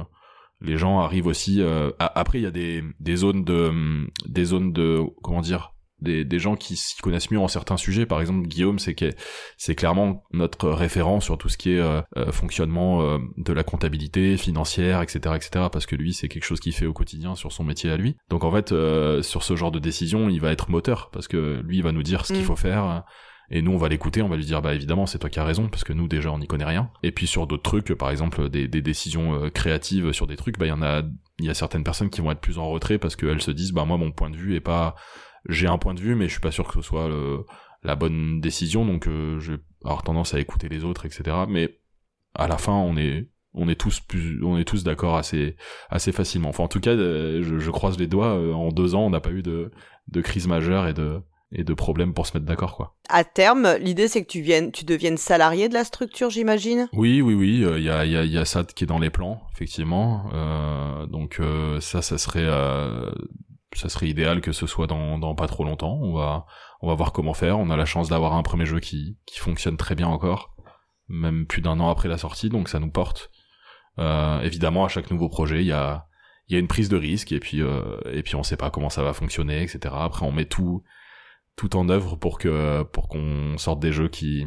[0.63, 1.61] les gens arrivent aussi.
[1.61, 6.25] Euh, après, il y a des, des zones de des zones de comment dire des,
[6.25, 8.07] des gens qui s'y connaissent mieux en certains sujets.
[8.07, 12.01] Par exemple, Guillaume, c'est clairement notre référent sur tout ce qui est euh,
[12.33, 15.67] fonctionnement euh, de la comptabilité financière, etc., etc.
[15.71, 18.17] Parce que lui, c'est quelque chose qu'il fait au quotidien sur son métier à lui.
[18.31, 18.69] Donc en fait,
[19.23, 22.03] sur ce genre de décision, il va être moteur parce que lui, il va nous
[22.03, 22.47] dire ce qu'il Mm.
[22.47, 23.05] faut faire.
[23.51, 25.45] Et nous, on va l'écouter, on va lui dire, bah évidemment, c'est toi qui as
[25.45, 26.91] raison, parce que nous, déjà, on n'y connaît rien.
[27.03, 30.67] Et puis sur d'autres trucs, par exemple, des, décisions euh, créatives sur des trucs, bah
[30.67, 31.03] il y en a,
[31.39, 33.73] il y a certaines personnes qui vont être plus en retrait parce qu'elles se disent,
[33.73, 34.97] bah moi, mon point de vue est pas,
[35.49, 37.45] j'ai un point de vue, mais je suis pas sûr que ce soit le,
[37.83, 41.37] la bonne décision, donc euh, je vais avoir tendance à écouter les autres, etc.
[41.49, 41.79] Mais
[42.35, 45.57] à la fin, on est, on est tous plus, on est tous d'accord assez,
[45.91, 46.51] assez facilement.
[46.51, 48.37] Enfin, en tout cas, euh, je, je croise les doigts.
[48.37, 49.71] euh, en deux ans, on n'a pas eu de,
[50.09, 52.95] de crise majeure et de, et de problèmes pour se mettre d'accord, quoi.
[53.09, 56.89] À terme, l'idée c'est que tu viennes, tu deviennes salarié de la structure, j'imagine?
[56.93, 57.65] Oui, oui, oui.
[57.77, 60.29] Il y a, y a, y a ça qui est dans les plans, effectivement.
[60.35, 63.11] Euh, donc euh, ça, ça serait, euh,
[63.75, 65.99] ça serait idéal que ce soit dans, dans pas trop longtemps.
[66.03, 66.47] On va,
[66.83, 67.59] on va voir comment faire.
[67.59, 70.55] On a la chance d'avoir un premier jeu qui, qui fonctionne très bien encore,
[71.09, 73.31] même plus d'un an après la sortie, donc ça nous porte.
[73.99, 76.07] Euh, évidemment, à chaque nouveau projet, il y a,
[76.49, 78.71] il y a une prise de risque et puis, euh, et puis on sait pas
[78.71, 79.95] comment ça va fonctionner, etc.
[79.99, 80.85] Après, on met tout,
[81.59, 84.47] tout en œuvre pour que, pour qu'on sorte des jeux qui,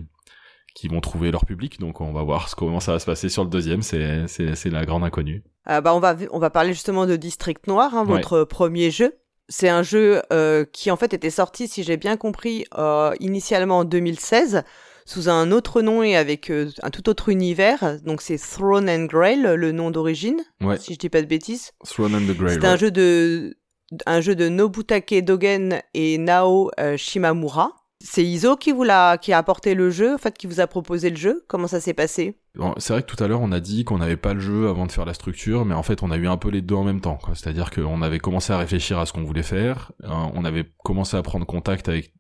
[0.74, 1.80] qui vont trouver leur public.
[1.80, 3.82] Donc, on va voir ce- comment ça va se passer sur le deuxième.
[3.84, 5.44] C'est, c'est, la grande inconnue.
[5.70, 8.14] Euh, bah on va on va parler justement de District Noir, hein, Ouais.
[8.18, 9.18] votre premier jeu.
[9.50, 13.80] C'est un jeu euh, qui en fait était sorti, si j'ai bien compris, euh, initialement
[13.80, 14.64] en 2016
[15.06, 18.00] sous un autre nom et avec un tout autre univers.
[18.06, 20.78] Donc c'est Throne and Grail, le nom d'origine, Ouais.
[20.80, 21.74] si je dis pas de bêtises.
[21.86, 22.54] Throne and the Grail.
[22.62, 22.78] C'est un ouais.
[22.78, 23.58] jeu de
[24.06, 27.72] un jeu de Nobutake Dogen et Nao euh, Shimamura.
[28.04, 30.66] C'est Iso qui vous l'a qui a apporté le jeu, en fait, qui vous a
[30.66, 31.46] proposé le jeu.
[31.48, 32.36] Comment ça s'est passé?
[32.78, 34.86] C'est vrai que tout à l'heure on a dit qu'on n'avait pas le jeu avant
[34.86, 36.84] de faire la structure, mais en fait on a eu un peu les deux en
[36.84, 37.20] même temps.
[37.34, 41.16] C'est-à-dire qu'on avait commencé à réfléchir à ce qu'on voulait faire, euh, on avait commencé
[41.16, 42.14] à prendre contact avec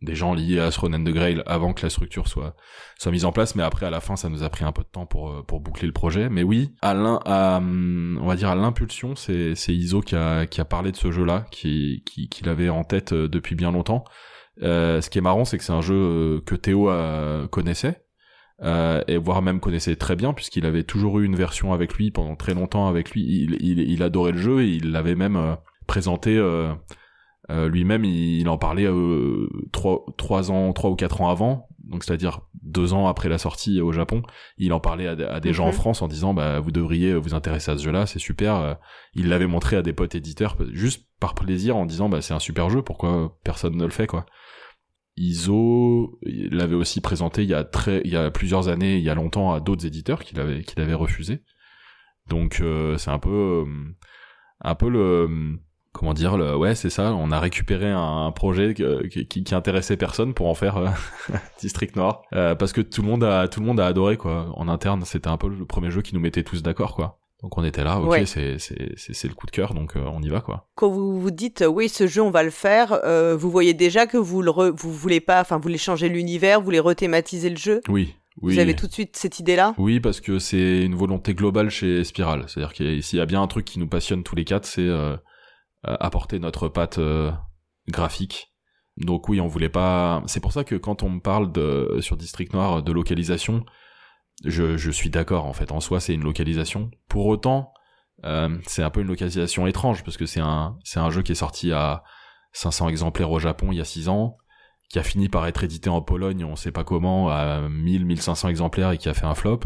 [0.00, 2.54] des gens liés à Throne and the Grail avant que la structure soit
[2.98, 4.82] soit mise en place, mais après à la fin ça nous a pris un peu
[4.82, 6.28] de temps pour euh, pour boucler le projet.
[6.28, 10.46] Mais oui, à à, hum, on va dire à l'impulsion, c'est c'est Iso qui a
[10.46, 13.72] qui a parlé de ce jeu-là, qui qui qui l'avait en tête euh, depuis bien
[13.72, 14.04] longtemps.
[14.62, 16.90] Euh, ce qui est marrant, c'est que c'est un jeu que Théo
[17.50, 18.04] connaissait
[18.60, 22.34] et voire même connaissait très bien puisqu'il avait toujours eu une version avec lui pendant
[22.34, 23.22] très longtemps avec lui.
[23.60, 25.56] Il, adorait le jeu et il l'avait même
[25.86, 26.36] présenté
[27.50, 28.04] euh, lui-même.
[28.04, 32.40] Il, il en parlait euh, trois trois ans, trois ou quatre ans avant, donc c'est-à-dire
[32.62, 34.22] deux ans après la sortie au Japon.
[34.58, 35.72] Il en parlait à, des- à des gens en Mhm.
[35.74, 38.56] France en disant bah vous devriez vous intéresser à ce jeu-là, c'est super.
[38.56, 38.74] Euh,
[39.14, 42.38] Il l'avait montré à des potes éditeurs juste par plaisir en disant bah c'est un
[42.38, 44.26] super jeu, pourquoi personne ne le fait quoi.
[45.16, 49.10] ISO l'avait aussi présenté il y a très il y a plusieurs années il y
[49.10, 51.42] a longtemps à d'autres éditeurs qu'il avait qu'il avait refusé
[52.28, 53.94] donc euh, c'est un peu euh,
[54.60, 55.58] un peu le
[55.98, 59.96] comment dire le ouais c'est ça on a récupéré un, un projet que- qui, intéressait
[59.96, 60.86] personne pour en faire euh,
[61.60, 64.52] District Noir Euh, parce que tout le monde a tout le monde a adoré quoi
[64.54, 67.56] en interne c'était un peu le premier jeu qui nous mettait tous d'accord quoi donc
[67.58, 68.26] on était là ok Ouais.
[68.26, 70.88] c'est c'est c'est c'est le coup de cœur donc euh, on y va quoi Quand
[70.88, 74.16] vous vous dites oui, ce jeu on va le faire, euh, vous voyez déjà que
[74.16, 77.56] vous le re- vous voulez pas, enfin vous voulez changer l'univers, vous voulez rethématiser le
[77.56, 77.80] jeu?
[77.88, 79.74] oui oui Vous avez tout de suite cette idée-là?
[79.78, 82.44] Oui, parce que c'est une volonté globale chez Spiral.
[82.46, 84.44] C'est-à-dire qu'il y a- s'il y a bien un truc qui nous passionne tous les
[84.44, 85.16] quatre, c'est euh,
[85.84, 87.30] apporter notre patte euh,
[87.88, 88.52] graphique.
[88.96, 90.22] Donc oui, on voulait pas.
[90.26, 93.64] C'est pour ça que quand on me parle de sur District Noir de localisation,
[94.44, 95.46] je, je suis d'accord.
[95.46, 96.90] En fait, en soi, c'est une localisation.
[97.08, 97.72] Pour autant,
[98.24, 101.32] euh, c'est un peu une localisation étrange parce que c'est un c'est un jeu qui
[101.32, 102.02] est sorti à
[102.52, 104.36] 500 exemplaires au Japon il y a 6 ans
[104.88, 108.48] qui a fini par être édité en Pologne, on sait pas comment, à 1000, 1500
[108.48, 109.60] exemplaires et qui a fait un flop.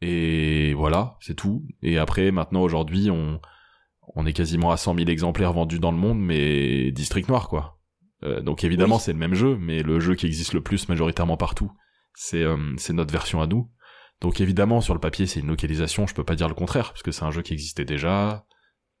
[0.00, 1.64] Et voilà, c'est tout.
[1.82, 3.40] Et après, maintenant, aujourd'hui, on,
[4.14, 7.78] on est quasiment à 100 000 exemplaires vendus dans le monde, mais District Noir, quoi.
[8.22, 9.02] Euh, donc évidemment, Oui.
[9.02, 11.70] c'est le même jeu, mais le jeu qui existe le plus majoritairement partout,
[12.14, 13.70] c'est euh, c'est notre version à nous.
[14.20, 17.02] Donc évidemment, sur le papier, c'est une localisation, je peux pas dire le contraire, parce
[17.02, 18.46] que c'est un jeu qui existait déjà.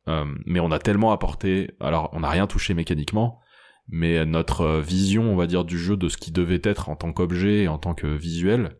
[0.08, 3.40] Euh, mais on a tellement apporté, alors on n'a rien touché mécaniquement,
[3.88, 7.12] mais notre vision, on va dire, du jeu, de ce qui devait être en tant
[7.12, 8.76] qu'objet et en tant que visuel,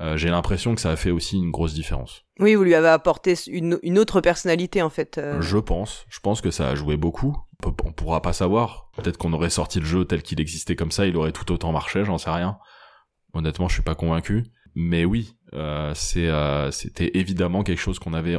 [0.00, 2.24] euh, j'ai l'impression que ça a fait aussi une grosse différence.
[2.38, 5.18] Oui, vous lui avez apporté une, une autre personnalité en fait.
[5.18, 5.40] euh.
[5.40, 7.36] Je pense, je pense que ça a joué beaucoup.
[7.64, 8.90] On, pourra pas savoir.
[8.96, 11.72] Peut-être qu'on aurait sorti le jeu tel qu'il existait comme ça, il aurait tout autant
[11.72, 12.58] marché, j'en sais rien.
[13.34, 14.44] Honnêtement, je suis pas convaincu.
[14.76, 18.38] Mais oui, euh, euh, c'était évidemment quelque chose qu'on avait,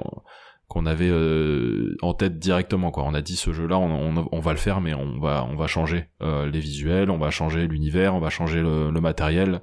[0.70, 2.92] qu'on avait euh, en tête directement.
[2.92, 3.04] Quoi.
[3.04, 5.58] On a dit ce jeu-là, on, on, on va le faire, mais on va, on
[5.58, 9.62] va changer les visuels, on va changer l'univers, on va changer le, le matériel,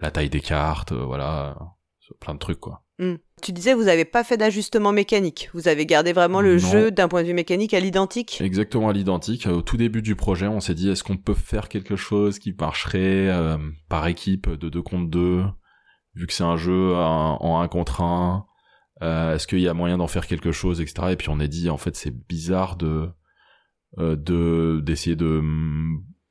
[0.00, 1.56] la taille des cartes, euh, voilà,
[2.20, 2.84] plein de trucs quoi.
[2.98, 3.16] Hmm.
[3.42, 5.50] Tu disais vous avez pas fait d'ajustement mécanique.
[5.54, 6.58] Vous avez gardé vraiment le Non.
[6.58, 8.40] jeu d'un point de vue mécanique à l'identique.
[8.40, 9.46] Exactement à l'identique.
[9.46, 12.52] Au tout début du projet, on s'est dit est-ce qu'on peut faire quelque chose qui
[12.58, 13.56] marcherait euh,
[13.88, 15.44] par équipe de 2 contre 2
[16.14, 18.44] vu que c'est un jeu en, en 1 contre 1
[19.02, 21.46] euh, est-ce qu'il y a moyen d'en faire quelque chose etc et puis on est
[21.46, 23.08] dit en fait c'est bizarre de
[23.98, 25.40] euh, de d'essayer de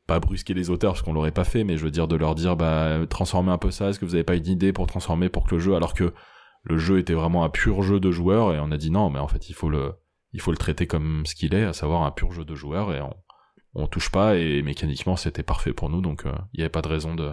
[0.07, 2.33] pas brusquer les auteurs parce qu'on l'aurait pas fait mais je veux dire de leur
[2.33, 5.29] dire bah transformez un peu ça est-ce que vous avez pas une idée pour transformer
[5.29, 6.13] pour que le jeu alors que
[6.63, 9.19] le jeu était vraiment un pur jeu de joueurs et on a dit non mais
[9.19, 9.93] en fait il faut le
[10.33, 12.93] il faut le traiter comme ce qu'il est, à savoir un pur jeu de joueurs,
[12.93, 13.15] et on,
[13.73, 16.81] on touche pas, et mécaniquement c'était parfait pour nous, donc euh, il n'y avait pas
[16.81, 17.31] de raison de,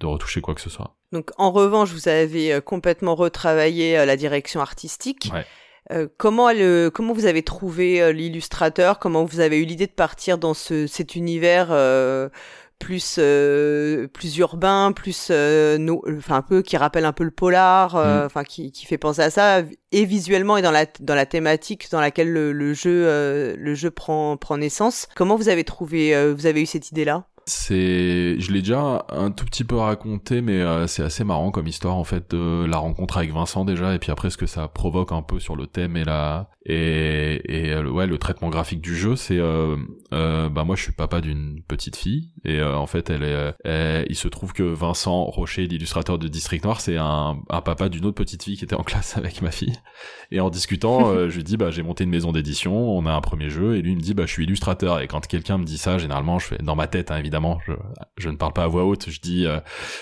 [0.00, 0.96] de retoucher quoi que ce soit.
[1.12, 5.30] Donc en revanche, vous avez euh, complètement retravaillé euh, la direction artistique.
[5.32, 5.46] Ouais.
[5.90, 8.98] Euh, comment, le, comment vous avez trouvé euh, l'illustrateur?
[8.98, 12.28] Comment vous avez eu l'idée de partir dans ce, cet univers euh,
[12.78, 17.30] plus euh, plus urbain, plus euh, no- enfin un peu qui rappelle un peu le
[17.30, 18.26] polar, euh, Mm.
[18.26, 21.88] enfin qui, qui fait penser à ça, et visuellement et dans la dans la thématique
[21.90, 25.08] dans laquelle le, le jeu euh, le jeu prend prend naissance.
[25.16, 29.06] Comment vous avez trouvé euh, vous avez eu cette idée là C'est, je l'ai déjà
[29.08, 32.66] un tout petit peu raconté, mais euh, c'est assez marrant comme histoire en fait de
[32.66, 35.56] la rencontre avec Vincent déjà, et puis après ce que ça provoque un peu sur
[35.56, 39.76] le thème et la et et euh, ouais le traitement graphique du jeu, c'est euh,
[40.12, 43.54] euh, bah moi je suis papa d'une petite fille et euh, en fait elle est,
[43.64, 47.88] elle- il se trouve que Vincent Rocher, l'illustrateur de District Noir, c'est un, un papa
[47.88, 49.72] d'une autre petite fille qui était en classe avec ma fille,
[50.30, 53.22] et en discutant, je lui dis bah j'ai monté une maison d'édition, on a un
[53.22, 55.64] premier jeu, et lui il me dit bah je suis illustrateur, et quand quelqu'un me
[55.64, 57.72] dit ça, généralement je fais dans ma tête hein, évidemment évidemment, je,
[58.16, 59.10] je ne parle pas à voix haute.
[59.10, 59.60] Je dis, euh,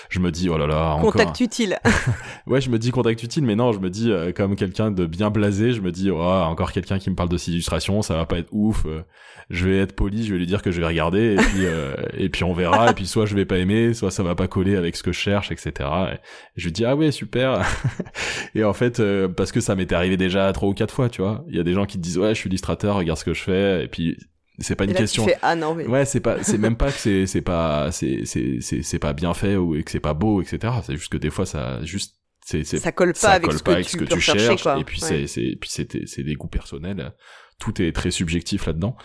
[0.09, 1.13] je me dis, oh là là, encore.
[1.13, 1.77] Contact utile.
[2.47, 5.05] ouais, je me dis contact utile, mais non, je me dis euh, comme quelqu'un de
[5.05, 5.73] bien blasé.
[5.73, 8.39] Je me dis, oh, encore quelqu'un qui me parle de ces illustrations, ça va pas
[8.39, 8.85] être ouf.
[8.85, 9.03] euh,
[9.49, 11.95] je vais être poli, je vais lui dire que je vais regarder, et puis euh,
[12.13, 12.91] et puis on verra.
[12.91, 15.11] et puis soit je vais pas aimer, soit ça va pas coller avec ce que
[15.11, 15.71] je cherche, etc.
[16.13, 16.17] Et
[16.55, 17.65] je lui dis, ah ouais, super.
[18.55, 21.21] et en fait, euh, parce que ça m'était arrivé déjà trois ou quatre fois, tu
[21.21, 21.45] vois.
[21.47, 23.33] Il y a des gens qui te disent, ouais, je suis illustrateur, regarde ce que
[23.33, 24.17] je fais, et puis
[24.59, 25.23] c'est pas une Et là, question.
[25.25, 25.85] tu fais, ah non, mais.
[25.87, 29.13] Ouais, c'est pas, c'est même pas que c'est, c'est pas, c'est, c'est, c'est, c'est pas
[29.13, 30.73] bien fait ou que c'est pas beau, etc.
[30.83, 32.15] C'est juste que des fois, ça, juste,
[32.45, 34.03] c'est, c'est, ça colle pas ça avec colle ce pas que avec tu ce que
[34.03, 34.63] peux tu rechercher, cherches.
[34.63, 34.79] quoi.
[34.79, 35.07] Et puis Ouais.
[35.07, 37.13] c'est, c'est, puis c'est, c'est des goûts personnels.
[37.59, 38.95] Tout est très subjectif là-dedans.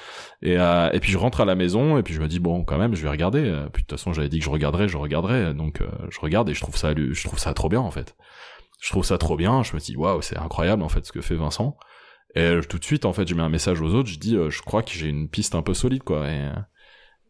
[0.43, 2.65] Et, euh, et puis je rentre à la maison et puis je me dis bon,
[2.65, 3.41] quand même, je vais regarder.
[3.47, 5.55] Euh, Puis de toute façon, j'avais dit que je regarderais, je regarderais.
[5.55, 8.15] Donc euh, je regarde et je trouve ça, je trouve ça trop bien en fait.
[8.83, 9.63] Je trouve ça trop bien.
[9.63, 11.77] Je me dis waouh, c'est incroyable en fait ce que fait Vincent.
[12.35, 14.09] Et euh, tout de suite, en fait, je mets un message aux autres.
[14.09, 16.29] Je dis, euh, je crois que j'ai une piste un peu solide, quoi.
[16.31, 16.49] Et,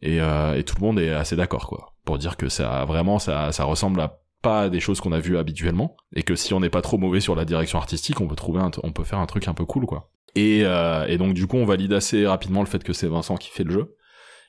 [0.02, 3.18] et, euh, et tout le monde est assez d'accord, quoi, pour dire que ça vraiment,
[3.18, 6.58] ça, ça ressemble à pas des choses qu'on a vues habituellement, et que si on
[6.58, 9.20] n'est pas trop mauvais sur la direction artistique, on peut trouver, un on peut faire
[9.20, 10.10] un truc un peu cool, quoi.
[10.34, 13.36] Et, euh, et donc du coup, on valide assez rapidement le fait que c'est Vincent
[13.36, 13.96] qui fait le jeu.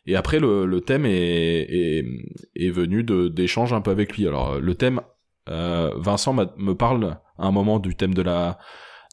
[0.05, 2.05] Et après, le, le thème est, est,
[2.55, 4.27] est venu d'échanges un peu avec lui.
[4.27, 5.01] Alors, le thème,
[5.49, 8.57] euh, Vincent me parle à un moment du thème de la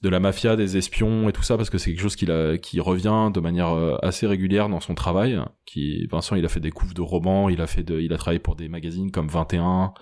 [0.03, 3.31] de la mafia, des espions et tout ça, parce que c'est quelque chose qui revient
[3.33, 5.39] de manière euh, assez régulière dans son travail.
[5.67, 8.17] Qui, Vincent, il a fait des couves de romans, il a fait de, il a
[8.17, 9.93] travaillé pour des magazines comme 21,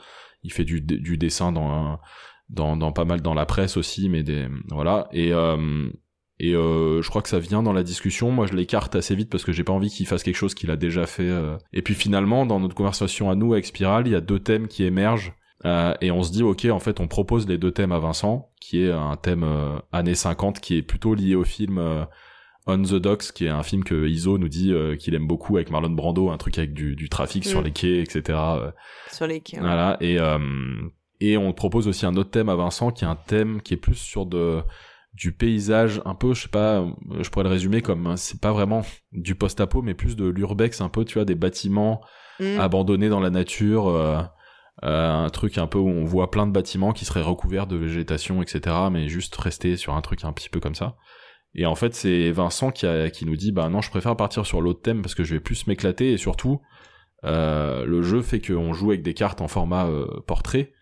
[0.44, 1.98] il fait du, du dessin dans,
[2.48, 5.08] dans, dans pas mal dans la presse aussi, mais des, voilà.
[5.12, 5.90] Et, euh,
[6.38, 8.30] et euh, je crois que ça vient dans la discussion.
[8.30, 10.70] Moi, je l'écarte assez vite parce que j'ai pas envie qu'il fasse quelque chose qu'il
[10.70, 11.28] a déjà fait.
[11.72, 14.68] Et puis finalement, dans notre conversation à nous avec Spiral, il y a deux thèmes
[14.68, 15.34] qui émergent.
[15.64, 18.50] Euh, et on se dit, ok, en fait, on propose les deux thèmes à Vincent,
[18.60, 22.04] qui est un thème euh, années 50, qui est plutôt lié au film euh,
[22.66, 25.56] On the Docks, qui est un film que Iso nous dit euh, qu'il aime beaucoup
[25.56, 27.64] avec Marlon Brando, un truc avec du, du trafic sur Mm.
[27.64, 28.38] les quais, etc.
[29.10, 29.62] Sur les quais, ouais.
[29.62, 30.18] voilà, et,
[31.20, 33.78] et on propose aussi un autre thème à Vincent, qui est un thème qui est
[33.78, 34.62] plus sur de
[35.14, 36.86] du paysage, un peu, je sais pas,
[37.18, 40.80] je pourrais le résumer comme, euh, c'est pas vraiment du post-apo, mais plus de l'urbex,
[40.80, 42.00] un peu, tu vois, des bâtiments
[42.38, 42.60] Mm.
[42.60, 43.88] abandonnés dans la nature,
[44.82, 48.42] un truc un peu où on voit plein de bâtiments qui seraient recouverts de végétation,
[48.42, 50.96] etc., mais juste rester sur un truc un petit peu comme ça.
[51.54, 54.60] Et en fait, c'est Vincent qui, qui nous dit, bah non, je préfère partir sur
[54.60, 56.60] l'autre thème parce que je vais plus m'éclater et surtout,
[57.24, 60.72] euh, le jeu fait qu'on joue avec des cartes en format euh, portrait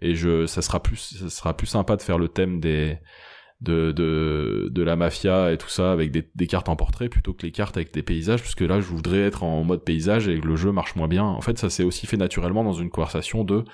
[0.00, 2.98] et je, ça sera plus, ça sera plus sympa de faire le thème des
[3.60, 7.34] de, de, de la mafia et tout ça avec des, des cartes en portrait plutôt
[7.34, 10.40] que les cartes avec des paysages puisque là je voudrais être en mode paysage et
[10.40, 11.24] que le jeu marche moins bien.
[11.24, 13.64] En fait, ça s'est aussi fait naturellement dans une conversation de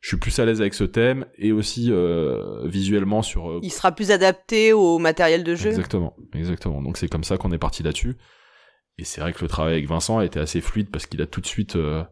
[0.00, 3.70] je suis plus à l'aise avec ce thème et aussi euh, visuellement sur euh, Il
[3.70, 5.68] sera plus adapté au matériel de jeu.
[5.68, 6.80] Exactement, exactement.
[6.80, 8.16] Donc c'est comme ça qu'on est parti là-dessus.
[8.98, 11.26] Et c'est vrai que le travail avec Vincent a été assez fluide parce qu'il a
[11.26, 12.02] tout de suite euh,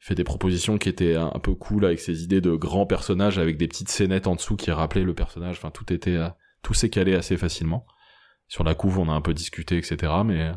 [0.00, 3.38] fait des propositions qui étaient un, un peu cool avec ses idées de grands personnages
[3.38, 5.56] avec des petites scénettes en dessous qui rappelaient le personnage.
[5.56, 6.28] Enfin, tout était, euh,
[6.62, 7.86] tout s'est calé assez facilement.
[8.48, 10.12] Sur la couve, on a un peu discuté, etc.
[10.24, 10.50] Mais,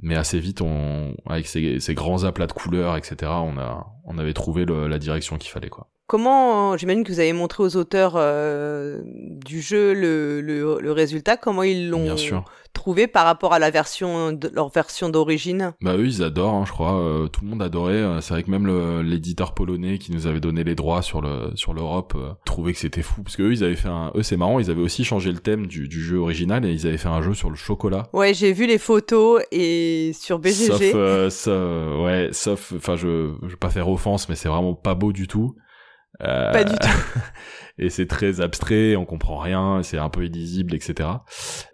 [0.00, 3.32] mais assez vite, on, avec ces, grands aplats de couleurs, etc.
[3.32, 5.90] On a, on avait trouvé la direction qu'il fallait, quoi.
[6.06, 11.36] Comment, j'imagine que vous avez montré aux auteurs euh, du jeu le, le, le résultat,
[11.36, 12.14] comment ils l'ont
[12.72, 15.72] trouvé par rapport à la version, de, leur version d'origine?
[15.80, 17.00] Bah eux ils adorent, hein, je crois.
[17.00, 17.94] Euh, tout le monde adorait.
[17.94, 18.68] Euh, C'est vrai que même
[19.02, 22.78] l'éditeur polonais qui nous avait donné les droits sur le sur l'Europe euh, trouvait que
[22.78, 24.12] c'était fou parce que eux ils avaient fait un.
[24.14, 26.86] Eux c'est marrant, ils avaient aussi changé le thème du, du jeu original et ils
[26.86, 28.08] avaient fait un jeu sur le chocolat.
[28.12, 30.92] Ouais, j'ai vu les photos et sur BGG.
[30.92, 34.94] Sauf, ça, ouais, sauf, enfin je je vais pas faire offense, mais c'est vraiment pas
[34.94, 35.56] beau du tout.
[36.22, 36.88] Euh, Pas du tout.
[37.78, 41.08] et c'est très abstrait, on comprend rien, c'est un peu illisible, etc.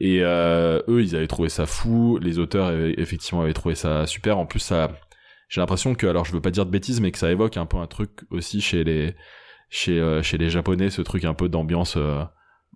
[0.00, 4.06] Et euh, eux, ils avaient trouvé ça fou, les auteurs avaient- effectivement avaient trouvé ça
[4.06, 4.38] super.
[4.38, 4.90] En plus, ça,
[5.48, 7.66] j'ai l'impression que, alors je veux pas dire de bêtises, mais que ça évoque un
[7.66, 9.14] peu un truc aussi chez les,
[9.70, 12.22] chez euh, chez les japonais, ce truc un peu d'ambiance euh,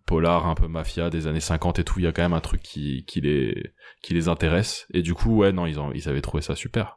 [0.06, 1.98] polar, un peu mafia des années 50 et tout.
[1.98, 4.86] Il y a quand même un truc qui qui les qui les intéresse.
[4.94, 6.95] Et du coup, ouais, non, ils ont ils avaient trouvé ça super.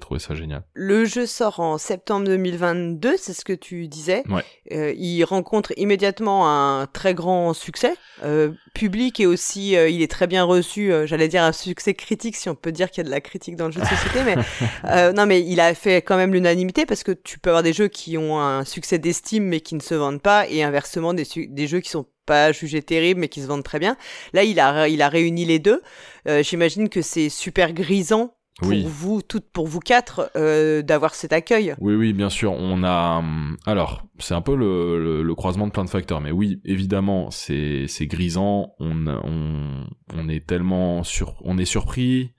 [0.00, 0.64] Trouvé ça génial.
[0.74, 4.22] Le jeu sort en septembre 2022, c'est ce que tu disais.
[4.28, 4.42] Ouais.
[4.72, 10.10] Euh, il rencontre immédiatement un très grand succès euh, public et aussi euh, il est
[10.10, 10.92] très bien reçu.
[10.92, 13.20] euh, J'allais dire un succès critique, si on peut dire qu'il y a de la
[13.20, 14.36] critique dans le jeu de société, mais
[14.84, 17.72] euh, non, mais il a fait quand même l'unanimité parce que tu peux avoir des
[17.72, 21.24] jeux qui ont un succès d'estime mais qui ne se vendent pas et inversement des,
[21.48, 23.96] des jeux qui sont pas jugés terribles mais qui se vendent très bien.
[24.34, 25.80] Là, il a il a réuni les deux.
[26.28, 28.84] Euh, J'imagine que c'est super grisant pour Oui.
[28.86, 31.74] vous toutes pour vous quatre euh, d'avoir cet accueil.
[31.80, 32.52] Oui, oui, bien sûr.
[32.52, 36.20] On a, hum, alors, c'est un peu le, le, le croisement de plein de facteurs,
[36.20, 38.72] mais oui, évidemment, c'est c'est grisant.
[38.80, 42.34] On, on, on est tellement sur, on est surpris.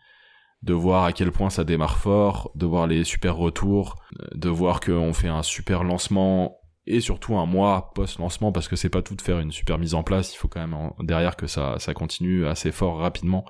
[0.61, 3.95] de voir à quel point ça démarre fort, de voir les super retours,
[4.35, 8.89] de voir qu'on fait un super lancement et surtout un mois post-lancement parce que c'est
[8.89, 11.47] pas tout de faire une super mise en place, il faut quand même derrière que
[11.47, 13.45] ça, ça continue assez fort rapidement.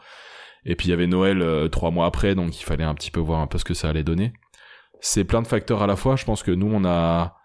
[0.66, 3.12] Et puis il y avait Noël euh, trois mois après, donc il fallait un petit
[3.12, 4.34] peu voir un peu ce que ça allait donner.
[5.02, 6.16] C'est plein de facteurs à la fois.
[6.16, 7.36] Je pense que nous on a,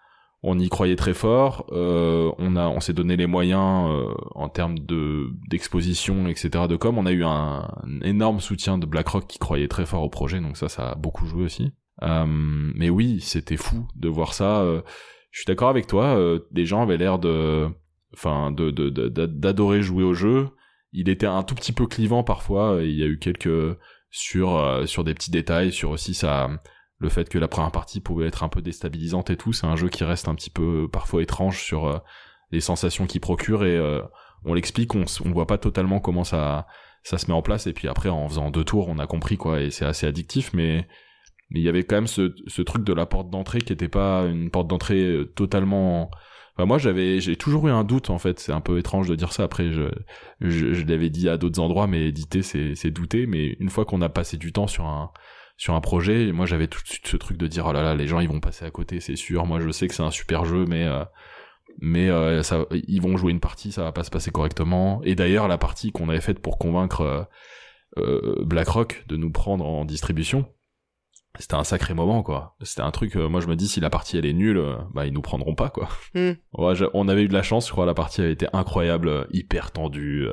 [0.43, 1.65] on y croyait très fort.
[1.71, 6.67] Euh, on a, on s'est donné les moyens euh, en termes de d'exposition, etc.
[6.67, 6.97] De com.
[6.97, 7.67] On a eu un,
[8.01, 11.25] énorme soutien de BlackRock qui croyait très fort au projet, donc ça, ça a beaucoup
[11.25, 11.73] joué aussi.
[12.01, 14.63] Mais oui, c'était fou de voir ça.
[15.31, 16.19] Je suis d'accord avec toi.
[16.51, 17.69] des gens avaient l'air de,
[18.13, 20.49] enfin, de d'adorer jouer au jeu
[20.95, 22.79] il était un tout petit peu clivant parfois.
[22.81, 23.77] Il y a eu quelques
[24.09, 26.49] sur euh, sur des petits détails, sur aussi ça
[26.99, 29.51] le fait que la première partie pouvait être un peu déstabilisante et tout.
[29.51, 31.97] C'est un jeu qui reste un petit peu parfois étrange sur euh,
[32.51, 34.01] les sensations qu'il procure et euh,
[34.45, 36.65] on l'explique, on, on voit pas totalement comment ça
[37.03, 39.37] ça se met en place et puis après en faisant deux tours on a compris
[39.37, 40.87] quoi et c'est assez addictif mais
[41.51, 44.23] il y avait quand même ce, ce truc de la porte d'entrée qui était pas
[44.23, 46.09] une porte d'entrée totalement
[46.57, 48.39] moi, j'avais, j'ai toujours eu un doute en fait.
[48.39, 49.43] C'est un peu étrange de dire ça.
[49.43, 49.89] Après, je,
[50.39, 53.25] je, l'avais dit à d'autres endroits, mais éditer, c'est, c'est douter.
[53.25, 55.11] Mais une fois qu'on a passé du temps sur un,
[55.57, 57.95] sur un projet, moi, j'avais tout de suite ce truc de dire, oh là là,
[57.95, 59.45] les gens, ils vont passer à côté, c'est sûr.
[59.45, 61.03] Moi, je sais que c'est un super jeu, mais euh,
[61.81, 65.01] mais euh, ça, ils vont jouer une partie, ça va pas se passer correctement.
[65.03, 67.23] Et d'ailleurs, la partie qu'on avait faite pour convaincre euh,
[67.97, 70.45] euh BlackRock de nous prendre en distribution,
[71.39, 72.55] c'était un sacré moment quoi.
[72.61, 74.75] C'était un truc euh, moi je me dis si la partie elle est nulle euh,
[74.93, 75.89] bah ils nous prendront pas quoi.
[76.13, 76.33] Hmm.
[76.93, 79.71] on avait eu de la chance je crois la partie a été incroyable euh, hyper
[79.71, 80.27] tendue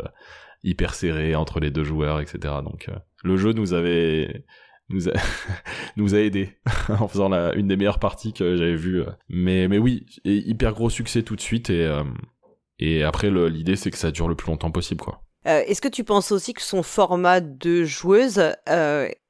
[0.62, 2.88] hyper serrée entre les deux joueurs etc donc
[3.24, 4.44] le jeu nous avait
[4.90, 5.12] nous a,
[5.96, 6.56] nous a aidé
[6.88, 10.90] en faisant la, une des meilleures parties que j'avais vues mais mais oui hyper gros
[10.90, 11.90] succès tout de suite et
[12.78, 15.22] et après l'idée c'est que ça dure le plus longtemps possible quoi.
[15.44, 18.40] Est-ce que tu penses aussi que son format de joueuse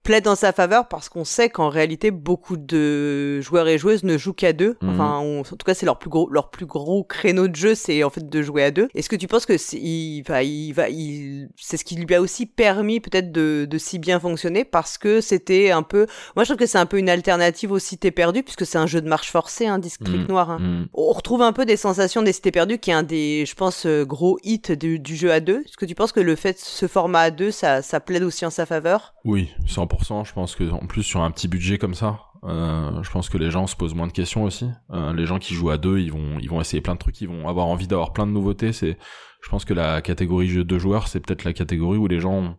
[0.02, 4.18] plaide en sa faveur parce qu'on sait qu'en réalité beaucoup de joueurs et joueuses ne
[4.18, 4.76] jouent qu'à deux.
[4.82, 4.90] Mhm.
[4.90, 8.02] Enfin, en tout cas, c'est leur plus gros leur plus gros créneau de jeu, c'est
[8.02, 8.88] en fait de jouer à deux.
[8.94, 12.20] Est-ce que tu penses que il va il va il c'est ce qui lui a
[12.20, 16.50] aussi permis peut-être de, de si bien fonctionner parce que c'était un peu moi je
[16.50, 19.08] trouve que c'est un peu une alternative aux cités perdues puisque c'est un jeu de
[19.08, 20.26] marche forcée hein, District mhm.
[20.26, 20.50] Noir.
[20.50, 20.58] Hein.
[20.58, 20.88] Mhm.
[20.94, 23.86] On retrouve un peu des sensations des cités perdues qui est un des je pense
[23.86, 25.60] euh, gros hits du, du jeu à deux.
[25.60, 28.44] Est-ce que tu penses que le fait ce format à deux ça ça plaide aussi
[28.44, 29.14] en sa faveur?
[29.24, 33.11] Oui, 100% je pense que en plus sur un petit budget comme ça, euh, je
[33.11, 34.68] pense que les gens se posent moins de questions aussi.
[34.90, 37.20] Euh, les gens qui jouent à deux, ils vont, ils vont essayer plein de trucs,
[37.20, 38.72] ils vont avoir envie d'avoir plein de nouveautés.
[38.72, 38.98] C'est,
[39.42, 42.59] je pense que la catégorie jeu de joueurs, c'est peut-être la catégorie où les gens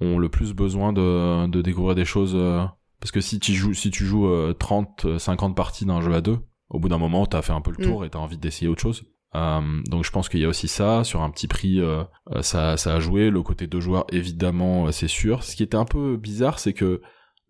[0.00, 2.32] ont, le plus besoin de, de découvrir des choses.
[2.34, 2.64] Euh,
[3.00, 6.38] parce que si tu joues, si tu joues 30, 50 parties d'un jeu à deux,
[6.68, 7.88] au bout d'un moment, t'as fait un peu le mm.
[7.88, 9.04] tour et t'as envie d'essayer autre chose.
[9.36, 12.42] Euh, donc je pense qu'il y a aussi ça sur un petit prix euh, euh,
[12.42, 13.30] ça ça a joué.
[13.30, 15.44] Le côté deux joueurs évidemment c'est sûr.
[15.44, 17.00] Ce qui était un peu bizarre c'est que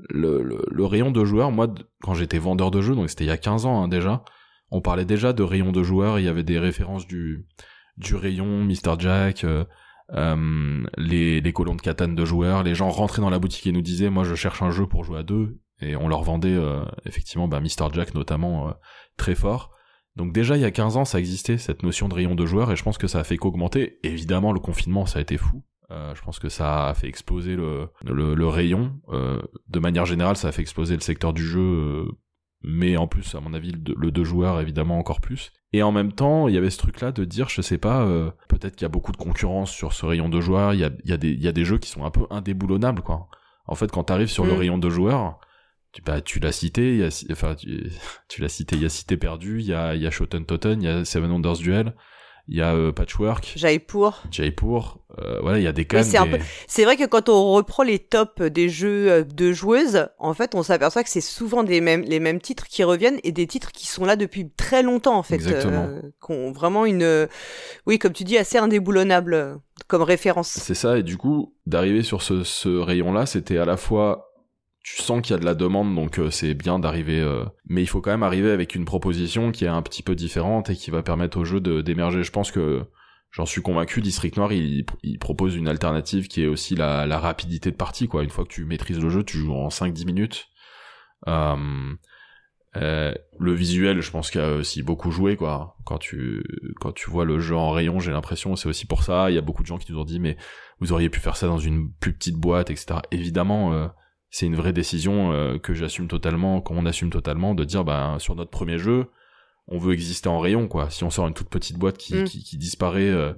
[0.08, 1.68] le, rayon de joueurs moi
[2.02, 4.24] quand j'étais vendeur de jeux donc c'était il y a 15 ans hein, déjà
[4.70, 6.18] on parlait déjà de rayon de joueurs.
[6.18, 7.46] Il y avait des références du
[7.96, 9.44] du rayon Mr Jack
[10.98, 12.62] les, les colons de katane de joueurs.
[12.62, 15.04] Les gens rentraient dans la boutique et nous disaient moi je cherche un jeu pour
[15.04, 15.58] jouer à deux.
[15.82, 16.58] Et on leur vendait
[17.06, 18.74] effectivement bah, Mr Jack notamment
[19.16, 19.70] très fort
[20.16, 22.70] donc déjà il y a 15 ans ça existait cette notion de rayon de joueurs
[22.72, 23.98] et je pense que ça a fait qu'augmenter.
[24.02, 25.62] Évidemment le confinement ça a été fou.
[25.90, 29.00] Euh, je pense que ça a fait exploser le, le, rayon.
[29.08, 32.08] Euh, de manière générale ça a fait exploser le secteur du jeu, euh,
[32.62, 35.52] mais en plus à mon avis le, le deux joueurs évidemment encore plus.
[35.72, 38.04] Et en même temps il y avait ce truc là de dire je sais pas,
[38.48, 40.90] peut-être qu'il y a beaucoup de concurrence sur ce rayon de joueurs, il y a,
[41.04, 43.28] y, a des, y a des jeux qui sont un peu indéboulonnables quoi.
[43.66, 44.58] En fait quand t'arrives sur le mm.
[44.58, 45.38] rayon de joueurs
[45.92, 47.90] tu, bah, tu l'as cité, il y a, enfin, tu,
[48.28, 50.44] tu l'as cité, il y a Cité Perdue, il y a, il y a Shoten
[50.44, 51.94] Totten, il y a Seven Wonders Duel,
[52.48, 53.52] il y a euh, Patchwork.
[53.56, 54.22] Jaipur.
[54.30, 54.98] Jaipur.
[55.18, 56.02] Euh, voilà, il y a des cas.
[56.66, 60.54] C'est vrai que quand on reprend les tops des jeux euh, de joueuses, en fait,
[60.54, 63.70] on s'aperçoit que c'est souvent des mêmes, les mêmes titres qui reviennent et des titres
[63.72, 65.36] qui sont là depuis très longtemps, en fait.
[65.36, 65.88] Exactement.
[65.90, 67.28] Euh, qui ont vraiment une,
[67.86, 70.48] oui, comme tu dis, assez indéboulonnable comme référence.
[70.48, 74.29] C'est ça, et du coup, d'arriver sur ce, ce rayon-là, c'était à la fois
[74.82, 77.20] tu sens qu'il y a de la demande, donc euh, c'est bien d'arriver.
[77.20, 80.14] Euh, mais il faut quand même arriver avec une proposition qui est un petit peu
[80.14, 82.22] différente et qui va permettre au jeu d'émerger.
[82.22, 82.84] Je pense que
[83.30, 84.00] j'en suis convaincu.
[84.00, 88.08] District Noir, il, il, propose une alternative qui est aussi la, la, rapidité de partie.
[88.08, 88.24] Quoi.
[88.24, 90.48] Une fois que tu maîtrises le jeu, tu joues en 5-10 minutes.
[91.28, 91.94] Euh,
[92.76, 95.76] euh, le visuel, je pense qu'il y a aussi beaucoup joué, quoi.
[95.84, 96.44] Quand tu
[96.80, 99.30] quand tu vois le jeu en rayon, j'ai l'impression c'est aussi pour ça.
[99.30, 100.36] Il y a beaucoup de gens qui nous ont dit mais
[100.78, 103.00] vous auriez pu faire ça dans une plus petite boîte, etc.
[103.10, 103.90] Évidemment,
[104.30, 108.34] c'est une vraie décision euh, que j'assume totalement, qu'on assume totalement, de dire bah sur
[108.36, 109.10] notre premier jeu,
[109.66, 110.90] on veut exister en rayon quoi.
[110.90, 112.24] Si on sort une toute petite boîte qui, mm.
[112.24, 113.32] qui, disparaît, euh,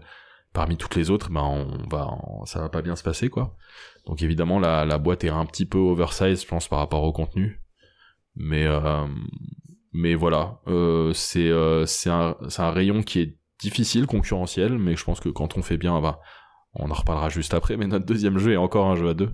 [0.53, 2.11] parmi toutes les autres, ben on va,
[2.45, 3.57] ça va pas bien se passer quoi.
[4.07, 7.12] Donc évidemment la, la boîte est un petit peu oversize, je pense par rapport au
[7.12, 7.61] contenu,
[8.36, 9.07] mais euh,
[9.93, 14.97] mais voilà, euh, c'est euh, c'est un c'est un rayon qui est difficile, concurrentiel, mais
[14.97, 16.20] je pense que quand on fait bien, bah,
[16.74, 17.76] on en reparlera juste après.
[17.76, 19.30] Mais notre deuxième jeu est encore un jeu à deux.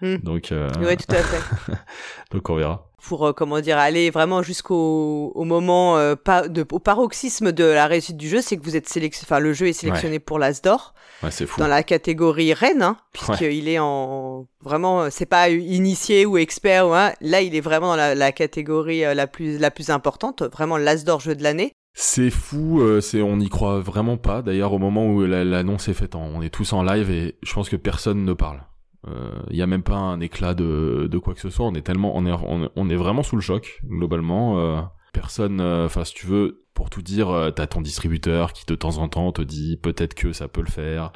[0.00, 0.16] Hmm.
[0.16, 0.70] Donc, euh...
[0.80, 1.72] ouais, tout à fait.
[2.32, 2.86] donc on verra.
[3.02, 6.14] Pour euh, comment dire, aller vraiment jusqu'au au moment euh,
[6.48, 9.52] de, au paroxysme de la réussite du jeu, c'est que vous êtes sélectionné, enfin le
[9.52, 10.94] jeu est sélectionné pour l'Asdor.
[11.22, 11.60] Ouais, c'est fou.
[11.60, 16.94] Dans la catégorie reine, hein, puisqu'il est en vraiment, c'est pas initié ou expert, ou,
[16.94, 20.42] hein, là il est vraiment dans la, la catégorie euh, la plus la plus importante,
[20.42, 21.72] vraiment l'Asdor jeu de l'année.
[21.94, 24.42] C'est fou, euh, c'est on n'y croit vraiment pas.
[24.42, 27.68] D'ailleurs, au moment où l'annonce est faite, on est tous en live et je pense
[27.68, 28.62] que personne ne parle.
[29.06, 31.66] Il euh, y a même pas un éclat de, de quoi que ce soit.
[31.66, 34.58] On est tellement, on est, on, est vraiment sous le choc globalement.
[34.58, 34.80] Euh,
[35.12, 38.98] personne, euh, enfin si tu veux, pour tout dire, t'as ton distributeur qui de temps
[38.98, 41.12] en temps te dit peut-être que ça peut le faire.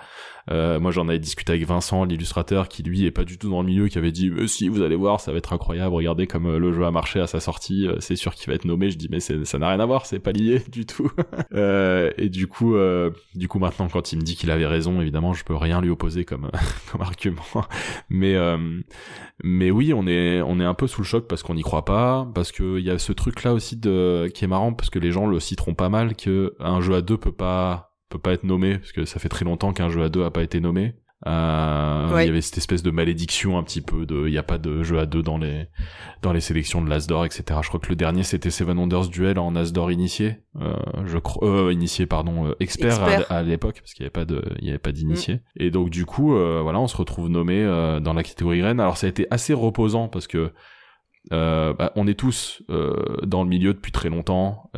[0.51, 3.62] Euh, moi, j'en avais discuté avec Vincent, l'illustrateur, qui lui est pas du tout dans
[3.62, 5.95] le milieu, qui avait dit euh, si vous allez voir, ça va être incroyable.
[5.95, 7.88] Regardez comme euh, le jeu a marché à sa sortie.
[8.01, 8.90] c'est sûr qu'il va être nommé.
[8.90, 11.11] Je dis mais ça n'a rien à voir, c'est pas lié du tout.
[11.55, 12.76] et du coup,
[13.34, 15.90] du coup maintenant, quand il me dit qu'il avait raison, évidemment, je peux rien lui
[15.90, 16.51] opposer comme
[16.92, 17.42] comme argument.
[18.09, 18.36] mais
[19.42, 21.84] mais oui, on est on est un peu sous le choc parce qu'on n'y croit
[21.84, 24.90] pas, parce que il y a ce truc là aussi de qui est marrant parce
[24.90, 28.20] que les gens le citeront pas mal que un jeu à deux peut pas peut
[28.20, 30.42] pas être nommé parce que ça fait très longtemps qu'un jeu à deux a pas
[30.42, 30.94] été nommé.
[31.26, 34.42] Euh, Il y avait cette espèce de malédiction un petit peu de, il n'y a
[34.42, 35.68] pas de jeu à deux dans les
[36.20, 37.44] dans les sélections de l'Asdor, etc.
[37.62, 40.74] Je crois que le dernier c'était Seven Wonders Duel en Asdor initié, euh,
[41.06, 44.42] je crois, euh, initié pardon, euh, expert, à, l'époque parce qu'il y avait pas de,
[44.60, 45.36] il y avait pas d'initié.
[45.36, 45.40] Mm.
[45.60, 47.64] Et donc du coup, voilà, on se retrouve nommé
[48.02, 48.80] dans la catégorie reine.
[48.80, 50.52] Alors ça a été assez reposant parce que
[51.30, 54.70] bah, on est tous dans le milieu depuis très longtemps.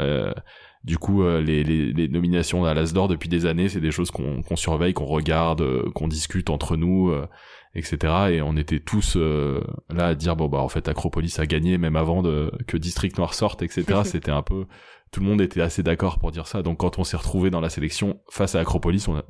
[0.86, 4.12] Du coup, euh, les, les, les, nominations à l'Asdor depuis des années, c'est des choses
[4.12, 7.26] qu'on surveille, qu'on regarde, euh, qu'on discute entre nous, euh,
[7.74, 8.14] etc.
[8.30, 11.96] Et on était tous là à dire bon bah en fait Acropolis a gagné même
[11.96, 13.84] avant de, que District Noir sorte, etc.
[14.04, 14.66] C'était un peu
[15.10, 16.62] tout le monde était assez d'accord pour dire ça.
[16.62, 19.22] Donc quand on s'est retrouvé dans la sélection face à Acropolis, on,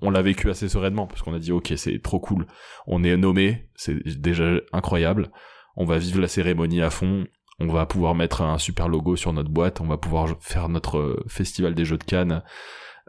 [0.00, 2.46] on, l'a vécu assez sereinement parce qu'on a dit ok c'est trop cool,
[2.88, 5.30] on est nommé, c'est déjà incroyable,
[5.76, 7.26] on va vivre la cérémonie à fond,
[7.58, 10.98] on va pouvoir mettre un super logo sur notre boîte, on va pouvoir faire notre
[10.98, 12.42] euh, festival des jeux de Cannes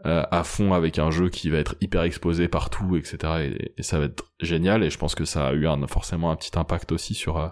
[0.06, 3.54] euh, à fond avec un jeu qui va être hyper exposé partout, etc.
[3.76, 4.82] Et, ça va être génial.
[4.82, 7.48] Et je pense que ça a eu un, forcément un petit impact aussi sur euh,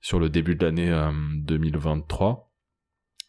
[0.00, 0.90] sur le début de l'année
[1.34, 2.50] 2023.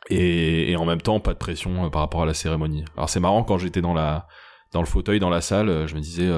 [0.10, 2.86] Et, et, en même temps, pas de pression par rapport à la cérémonie.
[2.96, 4.28] Alors c'est marrant quand j'étais dans la
[4.72, 6.32] dans le fauteuil dans la salle, je me disais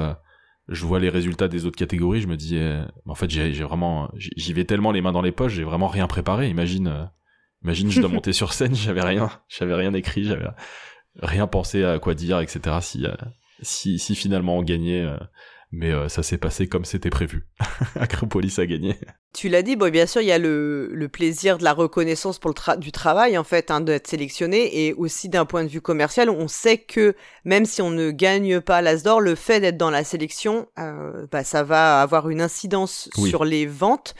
[0.68, 4.10] je vois les résultats des autres catégories, je me dis, euh, en fait, j'ai vraiment,
[4.16, 6.48] j'y vais tellement les mains dans les poches, j'ai vraiment rien préparé.
[6.48, 7.04] Imagine, euh,
[7.62, 10.48] imagine, je dois monter sur scène, j'avais rien, j'avais rien écrit, j'avais
[11.20, 12.78] rien pensé à quoi dire, etc.
[12.80, 13.14] Si, euh,
[13.60, 15.06] si, si finalement on gagnait,
[15.72, 17.46] mais ça s'est passé comme c'était prévu.
[17.96, 18.96] Acropolis a gagné.
[19.34, 22.38] Tu l'as dit, bon, bien sûr, il y a le, le, plaisir de la reconnaissance
[22.38, 25.80] pour le du travail, en fait, hein, d'être sélectionné, et aussi d'un point de vue
[25.80, 29.90] commercial, on sait que même si on ne gagne pas l'Asdor, le fait d'être dans
[29.90, 34.14] la sélection, euh, bah, ça va avoir une incidence sur les ventes,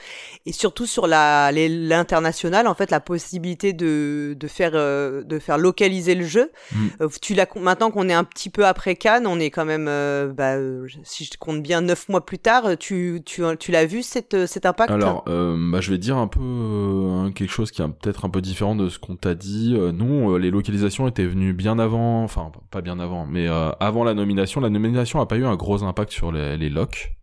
[0.45, 6.15] et surtout sur l'international, en fait, la possibilité de, de faire euh, de faire localiser
[6.15, 6.51] le jeu.
[6.71, 6.87] Mm.
[7.01, 9.87] Euh, tu l'as maintenant qu'on est un petit peu après Cannes, on est quand même,
[9.87, 10.57] euh, bah,
[11.03, 14.65] si je compte bien, neuf mois plus tard, tu tu, tu l'as vu cette cet
[14.65, 14.91] impact?
[14.91, 18.29] Alors, euh, bah, je vais dire un peu euh, quelque chose qui est peut-être un
[18.29, 19.75] peu différent de ce qu'on t'a dit.
[19.77, 24.13] Euh, nous, les localisations étaient venues bien avant, enfin pas bien avant, mais avant la
[24.13, 24.59] nomination.
[24.59, 27.15] La nomination a pas eu un gros impact sur les, les locks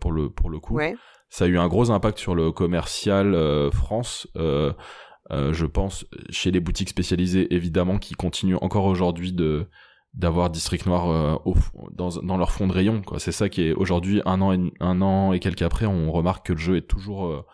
[0.00, 0.74] pour le pour le coup.
[0.74, 0.94] Ouais.
[1.28, 3.36] Ça a eu un gros impact sur le commercial
[3.72, 4.28] France.
[4.36, 9.66] je pense chez les boutiques spécialisées évidemment qui continuent encore aujourd'hui de
[10.16, 11.52] d'avoir District Noir euh,
[11.92, 13.02] dans, dans leur fond de rayon.
[13.18, 16.46] C'est ça qui est aujourd'hui un an et, un an et quelques après, on remarque
[16.46, 17.44] que le jeu est toujours euh,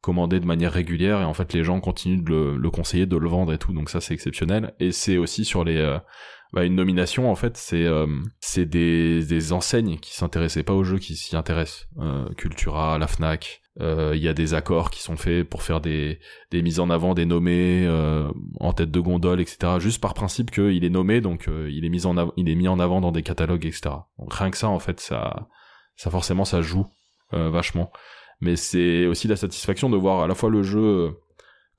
[0.00, 3.16] commandé de manière régulière et en fait les gens continuent de le, le, conseiller, de
[3.16, 3.72] le vendre et tout.
[3.72, 4.74] Donc ça c'est exceptionnel.
[4.80, 5.98] Et c'est aussi sur les euh,
[6.52, 7.86] bah, une nomination en fait, c'est
[8.40, 11.88] c'est des, des enseignes qui s'intéressaient pas au jeu qui s'y intéressent.
[12.36, 16.18] Cultura, la Fnac, euh, il y a des accords qui sont faits pour faire des,
[16.50, 18.28] des mises en avant des nommés euh,
[18.58, 19.74] en tête de gondole, etc.
[19.78, 22.68] Juste par principe qu'il est nommé, donc euh, il est mis en il est mis
[22.68, 23.94] en avant dans des catalogues, etc.
[24.18, 25.48] Donc rien que ça, en fait, ça,
[25.96, 26.86] ça forcément, ça joue
[27.32, 27.92] vachement.
[28.40, 31.14] Mais c'est aussi la satisfaction de voir à la fois le jeu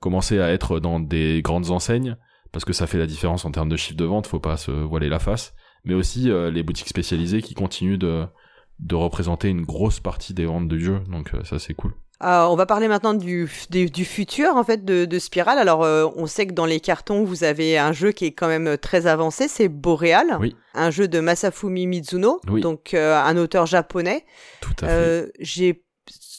[0.00, 2.16] commencer à être dans des grandes enseignes,
[2.52, 4.70] parce que ça fait la différence en termes de chiffre de vente, faut pas se
[4.70, 8.24] voiler la face, mais aussi les boutiques spécialisées qui continuent de
[8.78, 11.92] de représenter une grosse partie des ventes du jeu, donc euh, ça c'est cool.
[12.24, 15.58] Euh, on va parler maintenant du, du, du, futur en fait de, de Spiral.
[15.58, 18.46] Alors, euh, on sait que dans les cartons, vous avez un jeu qui est quand
[18.48, 20.54] même très avancé, c'est Boreal, Oui.
[20.74, 22.60] un jeu de Masafumi Mizuno, Oui.
[22.60, 24.24] donc euh, un auteur japonais.
[24.60, 24.92] Tout à fait.
[24.92, 25.82] Euh, j'ai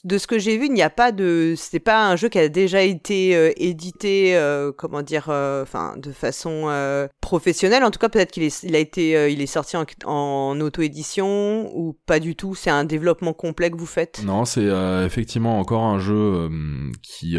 [0.03, 2.37] de ce que j'ai vu, il n'y a pas de, c'est pas un jeu qui
[2.37, 7.83] a déjà été euh, édité, euh, comment dire, euh, enfin, de façon euh, professionnelle.
[7.83, 12.35] En tout cas, peut-être qu'il a été, il est sorti en, auto-édition ou pas du
[12.35, 12.55] tout.
[12.55, 14.23] C'est un développement complet que vous faites?
[14.25, 14.67] Non, c'est
[15.05, 16.49] effectivement encore un jeu
[17.01, 17.37] qui,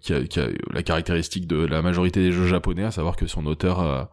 [0.00, 3.26] qui, a, qui a la caractéristique de la majorité des jeux japonais, à savoir que
[3.26, 4.08] son auteur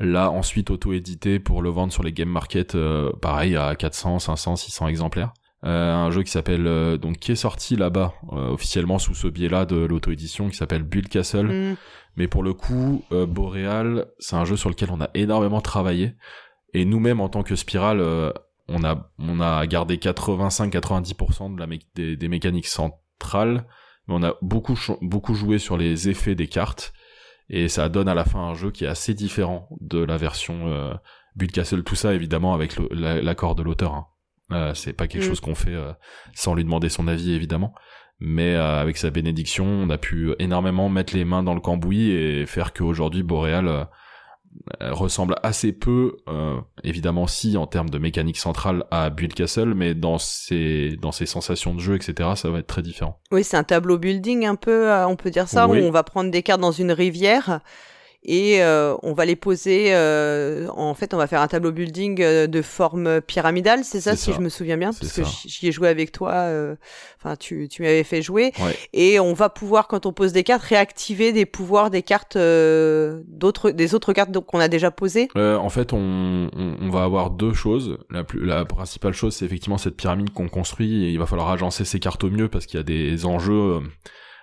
[0.00, 4.56] l'a ensuite auto-édité pour le vendre sur les game market, euh, pareil à 400, 500,
[4.56, 5.32] 600 exemplaires.
[5.64, 9.26] Euh, un jeu qui s'appelle euh, donc qui est sorti là-bas euh, officiellement sous ce
[9.28, 11.46] biais-là de l'auto-édition qui s'appelle Build Castle.
[11.72, 11.76] Mm.
[12.16, 16.14] Mais pour le coup, euh, Boreal, c'est un jeu sur lequel on a énormément travaillé.
[16.72, 18.32] Et nous-mêmes, en tant que Spiral, euh,
[18.68, 23.66] on a on a gardé 85-90% de la mé- des, des mécaniques centrales,
[24.08, 26.92] mais on a beaucoup beaucoup joué sur les effets des cartes.
[27.48, 30.68] Et ça donne à la fin un jeu qui est assez différent de la version
[30.68, 30.94] euh,
[31.36, 31.82] Build Castle.
[31.82, 33.94] Tout ça, évidemment, avec la- l'accord de l'auteur.
[33.94, 34.06] Hein.
[34.52, 35.28] Euh, c'est pas quelque Mm.
[35.28, 35.92] chose qu'on fait euh,
[36.34, 37.74] sans lui demander son avis, évidemment
[38.22, 42.10] mais euh, avec sa bénédiction, on a pu énormément mettre les mains dans le cambouis
[42.10, 43.84] et faire qu'aujourd'hui Boreal euh,
[44.92, 46.16] ressemble assez peu,
[46.84, 51.24] évidemment si en termes de mécanique centrale à Build Castle, mais dans ses dans ses
[51.24, 52.30] sensations de jeu, etc.
[52.34, 53.20] Ça va être très différent.
[53.32, 55.80] Oui, c'est un tableau building un peu, on peut dire ça, Oui.
[55.80, 57.60] où on va prendre des cartes dans une rivière
[58.22, 59.94] et euh, on va les poser.
[59.94, 64.16] euh, en fait, on va faire un tableau building euh, de forme pyramidale, c'est ça,
[64.16, 64.36] si ça.
[64.36, 65.30] je me souviens bien, parce que ça.
[65.46, 66.32] j'y ai joué avec toi.
[66.32, 66.76] euh,
[67.22, 68.52] Enfin, tu, tu m'avais fait jouer.
[68.60, 68.74] Ouais.
[68.94, 73.20] Et on va pouvoir, quand on pose des cartes, réactiver des pouvoirs des cartes euh,
[73.26, 75.28] d'autres, des autres cartes qu'on a déjà posées.
[75.36, 77.98] Euh, en fait, on, on, on va avoir deux choses.
[78.10, 81.50] La, plus, la principale chose, c'est effectivement cette pyramide qu'on construit et il va falloir
[81.50, 83.80] agencer ces cartes au mieux parce qu'il y a des enjeux euh,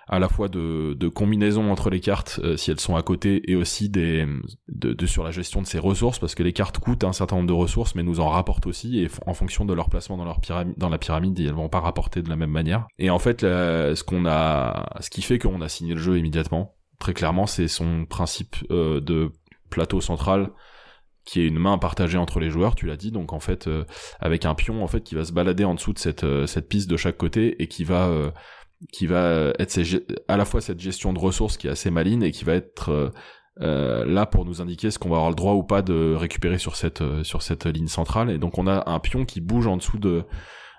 [0.08, 3.50] à la fois de, de combinaison entre les cartes euh, si elles sont à côté
[3.50, 4.26] et aussi des
[4.68, 7.36] de, de sur la gestion de ces ressources parce que les cartes coûtent un certain
[7.36, 10.24] nombre de ressources mais nous en rapportent aussi et en fonction de leur placement dans
[10.24, 12.86] leur pyramide dans la pyramide elles vont pas rapporter de la même manière.
[12.98, 16.74] Et en fait ce qu'on a ce qui fait qu'on a signé le jeu immédiatement
[16.98, 19.32] très clairement c'est son principe euh, de
[19.70, 20.50] plateau central
[21.28, 23.84] qui est une main partagée entre les joueurs, tu l'as dit, donc en fait euh,
[24.18, 26.70] avec un pion en fait qui va se balader en dessous de cette euh, cette
[26.70, 28.30] piste de chaque côté et qui va euh,
[28.92, 31.90] qui va être ces ge- à la fois cette gestion de ressources qui est assez
[31.90, 33.10] maligne et qui va être euh,
[33.60, 36.58] euh, là pour nous indiquer ce qu'on va avoir le droit ou pas de récupérer
[36.58, 39.66] sur cette euh, sur cette ligne centrale et donc on a un pion qui bouge
[39.66, 40.24] en dessous de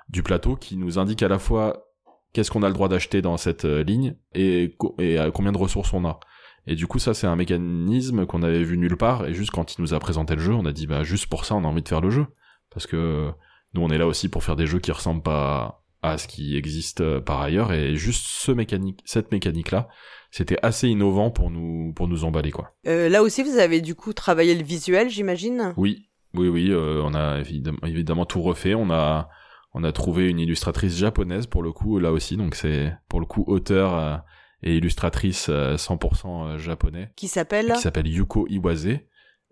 [0.08, 1.86] du plateau qui nous indique à la fois
[2.32, 5.94] qu'est-ce qu'on a le droit d'acheter dans cette euh, ligne et, et combien de ressources
[5.94, 6.20] on a.
[6.68, 9.26] Et du coup, ça, c'est un mécanisme qu'on avait vu nulle part.
[9.26, 11.46] Et juste quand il nous a présenté le jeu, on a dit, bah, juste pour
[11.46, 12.28] ça, on a envie de faire le jeu.
[12.70, 13.32] Parce que
[13.74, 16.56] nous, on est là aussi pour faire des jeux qui ressemblent pas à ce qui
[16.56, 17.74] existe euh, par ailleurs.
[17.74, 19.88] Et juste ce mécanique, cette mécanique-là,
[20.32, 22.74] c'était assez innovant pour nous, pour nous emballer, quoi.
[22.88, 25.74] Euh, là aussi, vous avez du coup travaillé le visuel, j'imagine?
[25.78, 28.76] Oui, oui, oui, euh, on a évidemment, évidemment tout refait.
[28.76, 29.30] On a,
[29.74, 32.38] on a trouvé une illustratrice japonaise pour le coup, là aussi.
[32.38, 34.18] Donc c'est pour le coup auteur euh,
[34.64, 37.12] et illustratrice euh, 100% japonais.
[37.16, 37.74] Qui s'appelle?
[37.74, 38.88] Qui s'appelle Yuko Iwase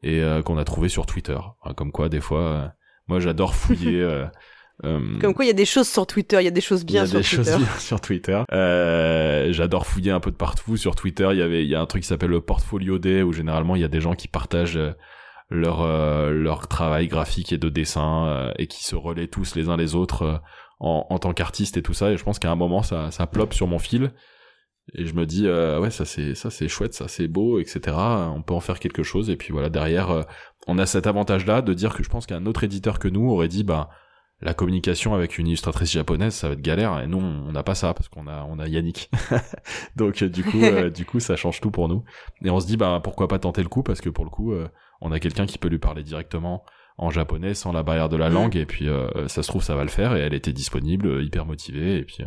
[0.04, 1.38] et euh, qu'on a trouvé sur Twitter.
[1.76, 2.68] Comme quoi, des fois, euh,
[3.08, 4.04] moi j'adore fouiller.
[4.84, 6.84] euh, Comme quoi, il y a des choses sur Twitter, il y a des choses
[6.88, 7.64] il y a bien sur des choses Twitter.
[7.64, 8.44] bien sur Twitter.
[8.52, 10.78] Euh, j'adore fouiller un peu de partout.
[10.78, 13.22] Sur Twitter, il y avait, il y a un truc qui s'appelle le Portfolio Day
[13.24, 14.92] où généralement il y a des gens qui partagent euh,
[15.50, 19.70] leur euh, leur travail graphique et de dessin euh, et qui se relaient tous les
[19.70, 20.42] uns les autres
[20.80, 22.12] en, en tant qu'artistes et tout ça.
[22.12, 24.12] Et je pense qu'à un moment ça ça ploppe sur mon fil
[24.94, 27.96] et je me dis euh, ouais ça c'est ça c'est chouette, ça c'est beau, etc.
[27.98, 29.30] On peut en faire quelque chose.
[29.30, 30.24] Et puis voilà derrière euh,
[30.68, 33.30] on a cet avantage là de dire que je pense qu'un autre éditeur que nous
[33.30, 33.90] aurait dit bah
[34.42, 37.00] la communication avec une illustratrice japonaise, ça va être galère.
[37.00, 39.10] Et nous, on n'a pas ça parce qu'on a, on a Yannick.
[39.96, 42.04] Donc euh, du coup, euh, du coup, ça change tout pour nous.
[42.44, 43.84] Et on se dit, bah pourquoi pas tenter le coup?
[43.84, 44.68] Parce que pour le coup, euh,
[45.02, 46.64] on a quelqu'un qui peut lui parler directement
[47.00, 48.34] en japonais sans la barrière de la Mm.
[48.34, 48.56] langue.
[48.56, 50.16] Et puis euh, ça se trouve, ça va le faire.
[50.16, 51.98] Et elle était disponible, hyper motivée.
[51.98, 52.24] Et puis,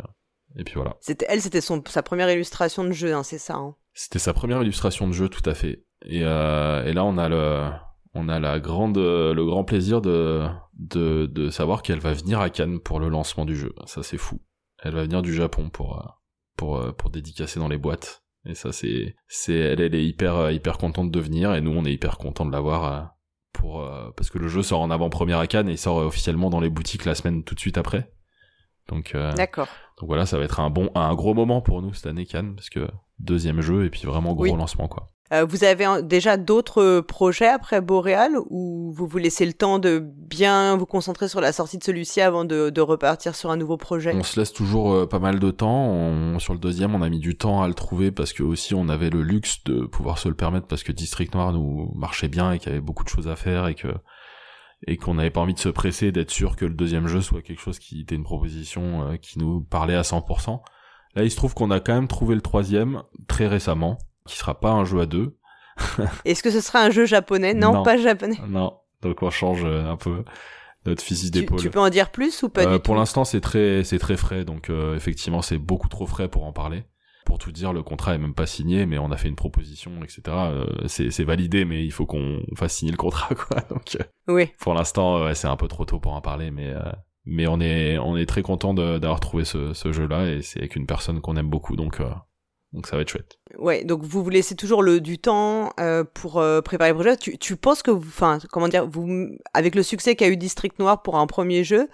[0.57, 0.97] et puis voilà.
[0.99, 3.55] C'était elle, c'était son sa première illustration de jeu, hein, c'est ça.
[3.55, 3.75] hein?
[3.93, 5.83] C'était sa première illustration de jeu, tout à fait.
[6.05, 7.69] Et, euh, et là, on a le,
[8.13, 12.49] on a la grande, le grand plaisir de, de, de savoir qu'elle va venir à
[12.49, 13.73] Cannes pour le lancement du jeu.
[13.85, 14.41] Ça, c'est fou.
[14.83, 16.09] Elle va venir du Japon pour, euh,
[16.57, 18.23] pour, euh, pour dédicacer dans les boîtes.
[18.45, 21.71] Et ça, c'est, c'est, elle, elle est hyper, euh, hyper contente de venir et nous,
[21.71, 23.05] on est hyper content de l'avoir euh,
[23.53, 26.05] pour, euh, parce que le jeu sort en avant-première à Cannes et il sort euh,
[26.05, 28.11] officiellement dans les boutiques la semaine tout de suite après.
[28.89, 29.67] Donc, euh, D'accord.
[29.99, 32.55] donc voilà, ça va être un bon, un gros moment pour nous cette année Cannes
[32.55, 32.87] parce que
[33.19, 34.51] deuxième jeu et puis vraiment gros Oui.
[34.53, 35.05] lancement quoi.
[35.33, 39.99] Euh, vous avez déjà d'autres projets après Boréal ou vous vous laissez le temps de
[39.99, 44.13] bien vous concentrer sur la sortie de celui-ci avant de, repartir sur un nouveau projet?
[44.13, 46.37] On se laisse toujours euh, pas mal de temps.
[46.39, 48.89] sur le deuxième, on a mis du temps à le trouver parce que aussi on
[48.89, 52.51] avait le luxe de pouvoir se le permettre parce que District Noir nous marchait bien
[52.51, 53.87] et qu'il y avait beaucoup de choses à faire et que
[54.87, 57.41] et qu'on n'avait pas envie de se presser d'être sûr que le deuxième jeu soit
[57.41, 60.61] quelque chose qui était une proposition euh, qui nous parlait à 100%.
[61.15, 63.97] Là, il se trouve qu'on a quand même trouvé le troisième très récemment,
[64.31, 65.37] qui sera pas un jeu à deux.
[66.25, 67.53] Est-ce que ce sera un jeu japonais?
[67.53, 68.37] Non, pas japonais.
[68.47, 70.23] Non, donc on change euh, un peu
[70.85, 71.59] notre physique d'épaule.
[71.59, 74.45] Tu, peux en dire plus ou pas euh, Pour l'instant, c'est très, c'est très frais,
[74.45, 76.85] donc effectivement, c'est beaucoup trop frais pour en parler
[77.31, 79.91] pour tout dire, le contrat est même pas signé, mais on a fait une proposition,
[80.03, 80.21] etc.
[80.27, 83.61] Euh, c'est validé, mais il faut qu'on fasse signer le contrat, quoi.
[83.69, 84.49] Donc, euh, oui.
[84.59, 86.91] Pour l'instant, c'est un peu trop tôt pour en parler, mais euh,
[87.25, 90.75] mais on est on est très content d'avoir trouvé ce, ce jeu-là et c'est avec
[90.75, 92.01] une personne qu'on aime beaucoup, donc
[92.73, 93.37] donc ça va être chouette.
[93.57, 95.73] Ouais, donc vous vous laissez toujours le du temps
[96.13, 97.17] pour préparer le projet.
[97.17, 101.01] Tu, tu penses que, enfin, comment dire, vous avec le succès qu'a eu District Noir
[101.01, 101.89] pour un premier jeu,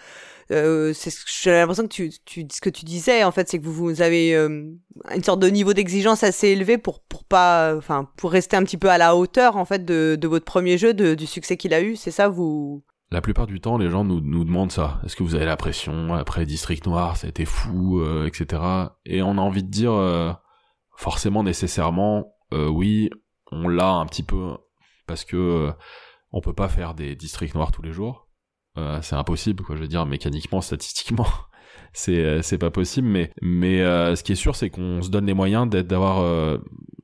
[0.52, 3.66] euh, c'est j'ai l'impression que tu, tu, ce que tu disais en fait, c'est que
[3.66, 4.72] vous, vous avez euh,
[5.14, 8.78] une sorte de niveau d'exigence assez élevé pour pour pas, enfin pour rester un petit
[8.78, 11.74] peu à la hauteur en fait de, de votre premier jeu, de, du succès qu'il
[11.74, 11.96] a eu.
[11.96, 12.84] C'est ça vous?
[13.10, 15.00] La plupart du temps, les gens nous, nous demandent ça.
[15.06, 18.62] Est-ce que vous avez la pression après District Noir, ça a été fou, euh, etc.
[19.06, 20.32] Et on a envie de dire, euh,
[20.98, 23.10] forcément, nécessairement, oui,
[23.52, 24.58] on l'a un petit peu
[25.06, 25.72] parce que
[26.32, 28.28] on peut pas faire des Districts Noirs tous les jours.
[28.78, 29.76] Euh, c'est impossible, quoi.
[29.76, 31.28] Je veux dire, mécaniquement, statistiquement,
[31.94, 33.08] c'est euh, c'est pas possible.
[33.08, 36.22] Mais mais euh, ce qui est sûr, c'est qu'on se donne les moyens d'être d'avoir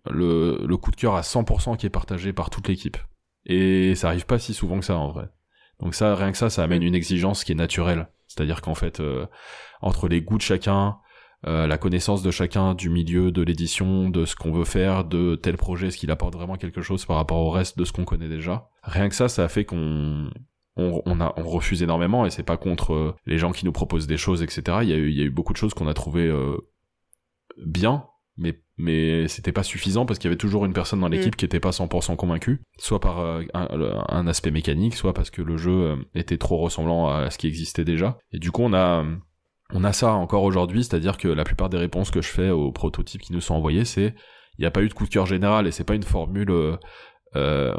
[0.09, 2.97] le le coup de cœur à 100% qui est partagé par toute l'équipe.
[3.45, 5.29] Et ça arrive pas si souvent que ça en vrai.
[5.79, 8.07] Donc ça, rien que ça, ça amène une exigence qui est naturelle.
[8.27, 9.01] C'est-à-dire qu'en fait,
[9.81, 10.97] entre les goûts de chacun,
[11.45, 15.57] la connaissance de chacun du milieu, de l'édition, de ce qu'on veut faire, de tel
[15.57, 18.29] projet, ce qu'il apporte vraiment quelque chose par rapport au reste de ce qu'on connaît
[18.29, 18.69] déjà.
[18.83, 20.29] Rien que ça, ça a fait qu'on
[20.75, 24.07] on, a, on refuse énormément et c'est pas contre euh, les gens qui nous proposent
[24.07, 24.79] des choses, etc.
[24.81, 26.57] Il y a eu, il y a eu beaucoup de choses qu'on a trouvé euh,
[27.57, 28.05] bien,
[28.37, 31.37] mais mais c'était pas suffisant parce qu'il y avait toujours une personne dans l'équipe mm.
[31.37, 35.57] qui était pas 100% convaincue, soit par euh, un, aspect mécanique, soit parce que le
[35.57, 38.17] jeu était trop ressemblant à ce qui existait déjà.
[38.31, 39.05] Et du coup, on a
[39.73, 42.71] on a ça encore aujourd'hui, c'est-à-dire que la plupart des réponses que je fais aux
[42.71, 44.15] prototypes qui nous sont envoyés, c'est
[44.57, 46.77] il n'y a pas eu de coup de cœur général et c'est pas une formule
[47.35, 47.75] euh,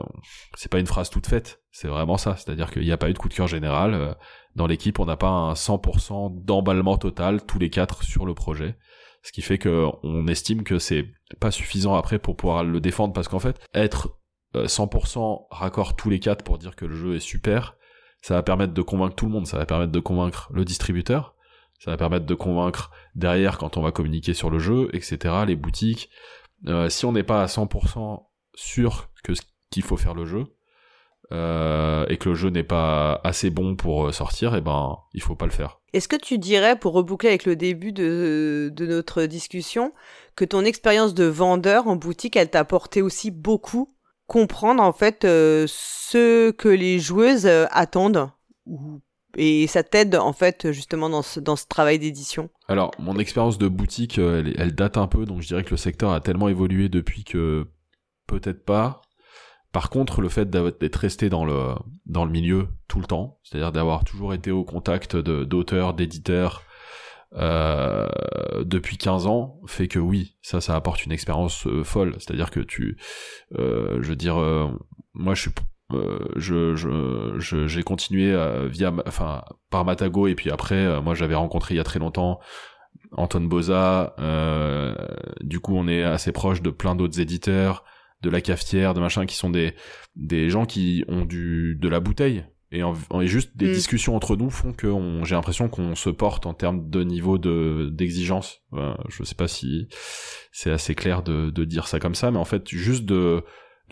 [0.57, 2.37] c'est pas une phrase toute faite, c'est vraiment ça.
[2.37, 3.95] C'est-à-dire qu'il n'y a pas eu de coup de cœur général.
[3.95, 4.13] Euh,
[4.57, 8.77] dans l'équipe, on n'a pas un 100% d'emballement total, tous les quatre, sur le projet.
[9.23, 11.07] Ce qui fait que on estime que c'est
[11.41, 14.19] pas suffisant après pour pouvoir le défendre, parce qu'en fait, être
[14.55, 17.77] 100% euh, raccord tous les quatre pour dire que le jeu est super,
[18.21, 21.34] ça va permettre de convaincre tout le monde, ça va permettre de convaincre le distributeur,
[21.79, 25.57] ça va permettre de convaincre derrière quand on va communiquer sur le jeu, etc., les
[25.57, 26.11] boutiques.
[26.89, 29.33] si on n'est pas à 100% sûr que
[29.75, 30.45] qu'il faut faire le jeu
[31.33, 34.99] euh, et que le jeu n'est pas assez bon pour euh, sortir, et eh ben
[35.15, 35.81] il faut pas le faire.
[35.93, 39.93] Est-ce que tu dirais, pour reboucler avec le début de, de notre discussion,
[40.37, 43.89] que ton expérience de vendeur en boutique, elle t'a apporté aussi beaucoup
[44.27, 48.31] comprendre en fait euh, ce que les joueuses attendent
[49.37, 52.51] et ça t'aide en fait justement dans ce, dans ce travail d'édition?
[52.69, 55.77] Alors mon expérience de boutique elle, elle, date un peu donc je dirais que le
[55.77, 57.67] secteur a tellement évolué depuis que
[58.27, 59.03] peut-être pas.
[59.73, 61.75] Par contre, le fait d'être resté dans le,
[62.07, 66.63] dans le milieu tout le temps, c'est-à-dire d'avoir toujours été au contact d'auteurs, d'éditeurs,
[67.35, 68.07] euh,
[68.63, 72.15] depuis 15 ans fait que oui, ça, ça apporte une expérience euh, folle.
[72.19, 72.97] C'est-à-dire que tu,
[73.59, 74.37] euh, je veux dire,
[75.13, 75.51] moi, je suis,
[76.37, 78.37] je, je, j'ai continué
[78.69, 82.41] via, enfin, par Matago et puis après, moi, j'avais rencontré il y a très longtemps
[83.13, 84.15] Antoine Boza.
[85.41, 87.85] du coup, on est assez proche de plein d'autres éditeurs
[88.25, 89.75] de la cafetière, de machin, qui sont des,
[90.17, 92.45] des gens qui ont du, de la bouteille.
[92.73, 93.73] Et, en, juste des mm.
[93.73, 94.93] discussions entre nous font que
[95.23, 98.63] j'ai l'impression qu'on se porte en termes de niveau de d'exigence.
[99.09, 99.89] je sais pas si
[100.51, 103.45] c'est assez clair de, de dire ça comme ça, mais en fait, juste de,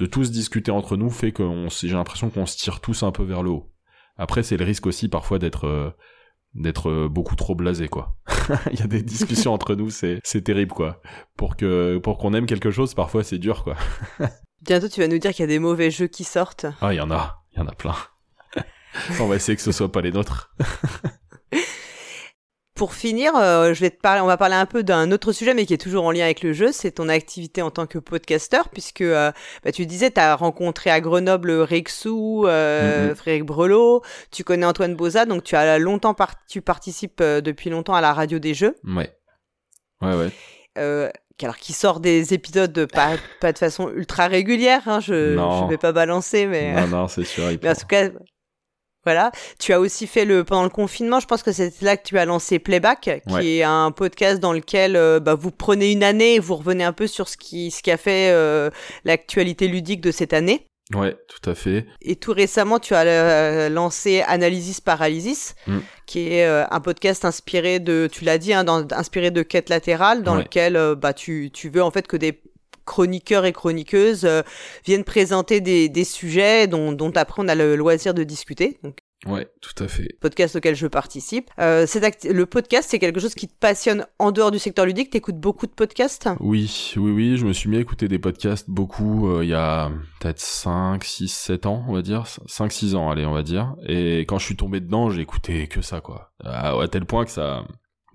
[0.03, 1.44] de tous discuter entre nous fait que
[1.80, 3.72] j'ai l'impression qu'on se tire tous un peu vers le haut.
[4.16, 5.92] Après, c'est le risque aussi parfois d'être euh,
[6.55, 8.16] d'être euh, beaucoup trop blasé quoi.
[8.72, 11.00] Il y a des discussions entre nous, c'est c'est terrible quoi.
[11.36, 13.76] Pour que pour qu'on aime quelque chose, parfois c'est dur quoi.
[14.62, 16.66] Bientôt tu vas nous dire qu'il y a des mauvais jeux qui sortent.
[16.80, 17.94] Ah, il y en a, il y en a plein.
[19.20, 20.53] On va essayer que ce soit pas les nôtres.
[22.75, 25.53] Pour finir, euh, je vais te parler, on va parler un peu d'un autre sujet,
[25.53, 27.99] mais qui est toujours en lien avec le jeu, c'est ton activité en tant que
[27.99, 29.31] podcasteur, puisque euh,
[29.62, 33.14] bah, tu disais, tu as rencontré à Grenoble Rexou, euh, mm-hmm.
[33.14, 36.16] Frédéric Brelot, tu connais Antoine Boza, donc tu as longtemps
[36.49, 38.75] tu participes depuis longtemps à la radio des jeux.
[38.85, 39.14] Ouais.
[40.01, 40.31] Ouais, ouais.
[40.79, 41.11] euh,
[41.43, 45.79] alors qui sort des épisodes pas, pas de façon ultra régulière, hein, je ne vais
[45.79, 46.73] pas balancer, mais...
[46.73, 47.45] Non, non, c'est sûr.
[47.62, 48.09] mais en tout cas,
[49.05, 49.32] voilà.
[49.59, 52.18] Tu as aussi fait le pendant le confinement, je pense que c'est là que tu
[52.18, 56.34] as lancé Playback, qui est un podcast dans lequel euh, bah, vous prenez une année
[56.34, 58.70] et vous revenez un peu sur ce qui, ce qui a fait euh,
[59.05, 60.66] l'actualité ludique de cette année.
[60.94, 61.86] Ouais, tout à fait.
[62.03, 65.78] Et tout récemment, tu as euh, lancé Analysis Paralysis, mm.
[66.07, 70.34] qui est un podcast inspiré de, tu l'as dit, hein, inspiré de quête latérale, dans
[70.34, 72.42] lequel bah, tu, tu veux en fait que des
[72.93, 74.43] chroniqueurs et chroniqueuses euh,
[74.84, 78.78] viennent présenter des, des sujets dont, dont, après on a le loisir de discuter.
[78.82, 80.09] Donc, Ouais, tout à fait.
[80.20, 81.49] Podcast auquel je participe.
[81.61, 81.86] Euh,
[82.24, 85.11] le podcast, c'est quelque chose qui te passionne en dehors du secteur ludique?
[85.11, 86.28] T'écoutes beaucoup de podcasts?
[86.40, 87.36] Oui, oui, oui.
[87.36, 91.05] Je me suis mis à écouter des podcasts beaucoup euh, il y a peut-être 5,
[91.05, 92.24] 6, 7 ans, on va dire.
[92.47, 93.76] 5, 6 ans, allez, on va dire.
[93.86, 96.32] Et quand je suis tombé dedans, j'ai écouté que ça, quoi.
[96.43, 97.64] À, à tel point que ça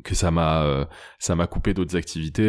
[0.04, 0.86] que ça m'a euh,
[1.18, 2.44] ça m'a coupé d'autres activités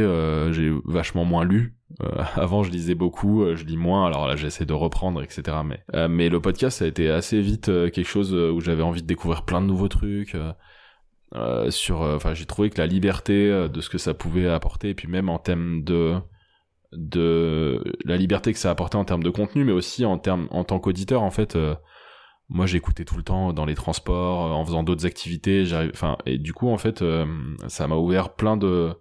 [0.53, 4.67] j'ai vachement moins lu euh, avant je lisais beaucoup je lis moins alors là j'essaie
[4.67, 8.61] de reprendre etc mais mais le podcast ça a été assez vite quelque chose où
[8.61, 10.37] j'avais envie de découvrir plein de nouveaux trucs
[11.71, 15.09] sur enfin j'ai trouvé que la liberté de ce que ça pouvait apporter et puis
[15.09, 16.17] même en termes de
[16.93, 20.65] de la liberté que ça apportait en termes de contenu mais aussi en termes en
[20.65, 21.57] tant qu'auditeur en fait
[22.49, 26.53] moi j'écoutais tout le temps dans les transports en faisant d'autres activités enfin et du
[26.53, 27.27] coup en fait euh,
[27.67, 28.95] ça m'a ouvert plein de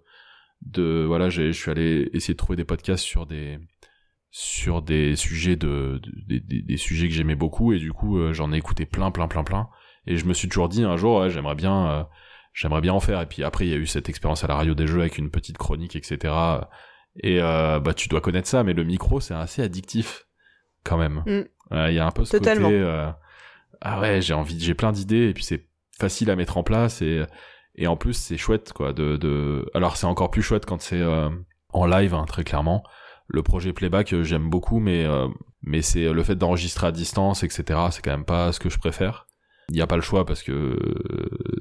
[0.62, 3.58] de voilà je suis allé essayer de trouver des podcasts sur des
[4.30, 8.56] sur des sujets de, des, sujets que j'aimais beaucoup et du coup euh, j'en ai
[8.56, 9.68] écouté plein plein plein plein
[10.06, 12.04] et je me suis toujours dit un jour ouais, j'aimerais bien euh,
[12.52, 14.54] j'aimerais bien en faire et puis après il y a eu cette expérience à la
[14.54, 16.34] radio des jeux avec une petite chronique etc
[17.22, 20.26] et bah tu dois connaître ça mais le micro c'est assez addictif
[20.84, 21.86] quand même mm.
[21.88, 22.68] il y a un peu ce Totalement.
[22.68, 23.12] côté
[23.80, 27.02] ah ouais, j'ai envie, j'ai plein d'idées et puis c'est facile à mettre en place
[27.02, 27.24] et
[27.78, 29.70] et en plus c'est chouette quoi de de.
[29.72, 31.30] Alors c'est encore plus chouette quand c'est euh,
[31.72, 32.82] en live hein, très clairement.
[33.28, 35.28] Le projet playback euh, j'aime beaucoup mais euh,
[35.62, 37.80] mais c'est le fait d'enregistrer à distance etc.
[37.90, 39.26] C'est quand même pas ce que je préfère.
[39.70, 40.78] Il n'y a pas le choix parce que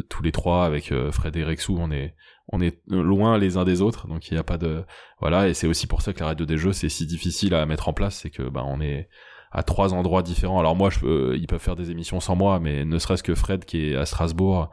[0.10, 2.16] tous les trois avec Fred et Rexou on est
[2.54, 4.86] on est loin les uns des autres donc il n'y a pas de
[5.20, 7.66] voilà et c'est aussi pour ça que la radio des jeux c'est si difficile à
[7.66, 9.10] mettre en place c'est que bah on est
[9.52, 10.60] à trois endroits différents.
[10.60, 13.66] Alors moi, je ils peuvent faire des émissions sans moi, mais ne serait-ce que Fred
[13.66, 14.70] qui est à Strasbourg,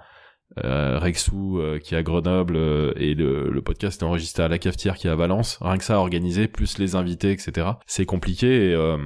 [0.62, 4.48] euh, Rexou euh, qui est à Grenoble euh, et le, le, podcast est enregistré à
[4.48, 5.59] la cafetière qui est à Valence.
[5.61, 7.68] Rien que ça, organiser plus les invités, etc.
[7.86, 8.96] C'est compliqué et euh,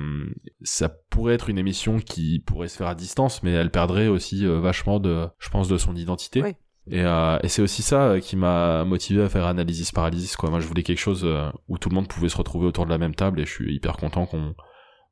[0.62, 4.44] ça pourrait être une émission qui pourrait se faire à distance, mais elle perdrait aussi
[4.46, 6.56] vachement de, je pense, de son identité.
[6.90, 10.36] Et, et c'est aussi ça qui m'a motivé à faire Analysis Paralysis.
[10.36, 10.50] Quoi.
[10.50, 11.26] Moi, je voulais quelque chose
[11.68, 13.74] où tout le monde pouvait se retrouver autour de la même table et je suis
[13.74, 14.54] hyper content qu'on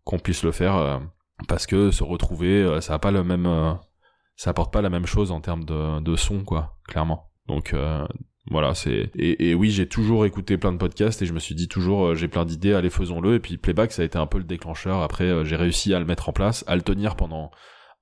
[0.07, 0.99] qu'on puisse le faire euh,
[1.49, 3.75] parce que se retrouver, euh, ça a pas le même, euh,
[4.37, 7.31] ça apporte pas la même chose en termes de, de son, quoi, clairement.
[7.49, 7.75] Donc
[8.51, 11.55] voilà, c'est et, et, oui, j'ai toujours écouté plein de podcasts et je me suis
[11.55, 13.35] dit toujours j'ai plein d'idées, allez faisons-le.
[13.35, 15.03] Et puis playback, ça a été un peu le déclencheur.
[15.03, 17.51] Après, j'ai réussi à le mettre en place, à le tenir pendant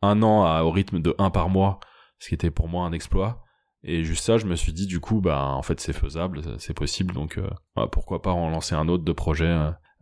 [0.03, 1.80] un an à, au rythme de un par mois,
[2.18, 3.43] ce qui était pour moi un exploit.
[3.82, 6.74] Et juste ça, je me suis dit du coup, bah en fait c'est faisable, c'est
[6.74, 7.39] possible, donc
[7.76, 9.55] bah, pourquoi pas en lancer un autre de projet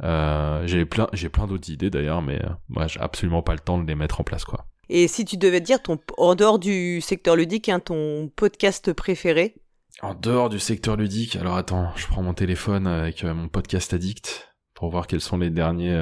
[0.03, 3.61] euh, j'ai plein, j'ai plein d'autres idées d'ailleurs, mais euh, moi j'ai absolument pas le
[3.61, 4.67] temps de les mettre en place quoi.
[4.95, 9.55] Et si tu devais dire ton, en dehors du secteur ludique, hein, ton podcast préféré?
[10.03, 13.95] En dehors du secteur ludique, alors attends, je prends mon téléphone avec euh, mon podcast
[13.95, 15.99] addict pour voir quels sont les derniers.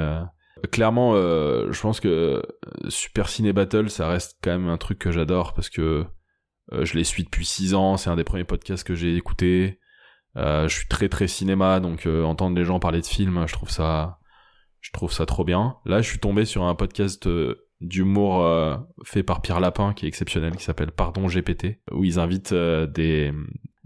[0.71, 2.41] Clairement, je pense que
[2.89, 6.05] Super Ciné Battle, ça reste quand même un truc que j'adore parce que
[6.71, 9.79] je les suis depuis 6 ans, c'est un des premiers podcasts que j'ai écouté.
[10.37, 13.53] Euh, je suis très très cinéma, donc euh, entendre les gens parler de films, je
[13.53, 14.19] trouve ça,
[14.79, 15.77] je trouve ça trop bien.
[15.85, 17.27] Là, je suis tombé sur un podcast
[17.81, 22.19] euh, d'humour fait par Pierre Lapin qui est exceptionnel, qui s'appelle Pardon GPT, où ils
[22.19, 23.31] invitent des,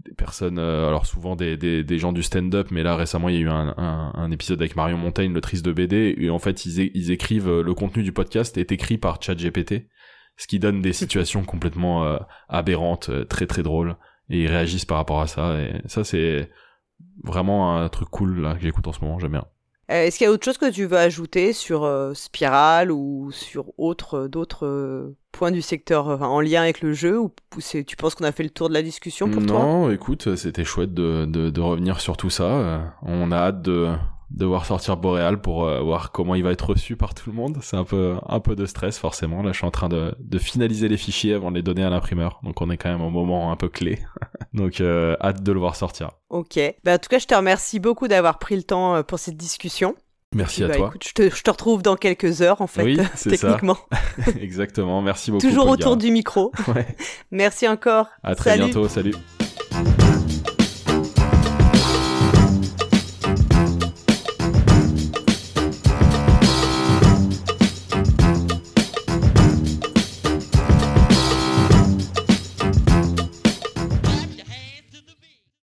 [0.04, 3.38] des, personnes, alors souvent des, des, des gens du stand-up, mais là récemment il y
[3.38, 6.66] a eu un, un, un épisode avec Marion Montaigne, l'autrice de BD, et en fait
[6.66, 9.88] ils, ils écrivent le contenu du podcast est écrit par ChatGPT,
[10.36, 12.18] ce qui donne des situations complètement
[12.48, 13.96] aberrantes, très très drôles
[14.28, 15.60] et ils réagissent par rapport à ça.
[15.60, 16.50] Et ça, c'est
[17.22, 19.46] vraiment un truc cool là, que j'écoute en ce moment, j'aime bien.
[19.90, 23.30] Euh, est-ce qu'il y a autre chose que tu veux ajouter sur euh, Spiral ou
[23.30, 27.30] sur euh, d'autres points du secteur en lien avec le jeu ou,
[27.60, 29.58] tu penses qu'on a fait le tour de la discussion pour toi?
[29.60, 32.94] Non, écoute, c'était chouette de, de, revenir sur tout ça.
[33.02, 33.94] on a hâte de,
[34.30, 37.58] devoir sortir Boréal pour euh, voir comment il va être reçu par tout le monde.
[37.62, 39.42] C'est un peu un peu de stress forcément.
[39.42, 41.90] Là, je suis en train de, de finaliser les fichiers avant de les donner à
[41.90, 42.40] l'imprimeur.
[42.42, 43.98] Donc on est quand même au moment un peu clé.
[44.52, 46.10] Donc euh, hâte de le voir sortir.
[46.30, 46.58] Ok.
[46.84, 49.36] Bah, en tout cas, je te remercie beaucoup d'avoir pris le temps euh, pour cette
[49.36, 49.94] discussion.
[50.34, 50.88] Merci à bah, toi.
[50.88, 53.78] Écoute, je, te, je, te, retrouve dans quelques heures en fait, oui, techniquement.
[54.18, 54.32] Ça.
[54.40, 55.00] Exactement.
[55.02, 55.46] Merci beaucoup.
[55.46, 56.50] Toujours autour du micro.
[56.74, 56.86] ouais.
[57.30, 58.08] Merci encore.
[58.24, 58.88] À très bientôt.
[58.88, 59.14] Salut.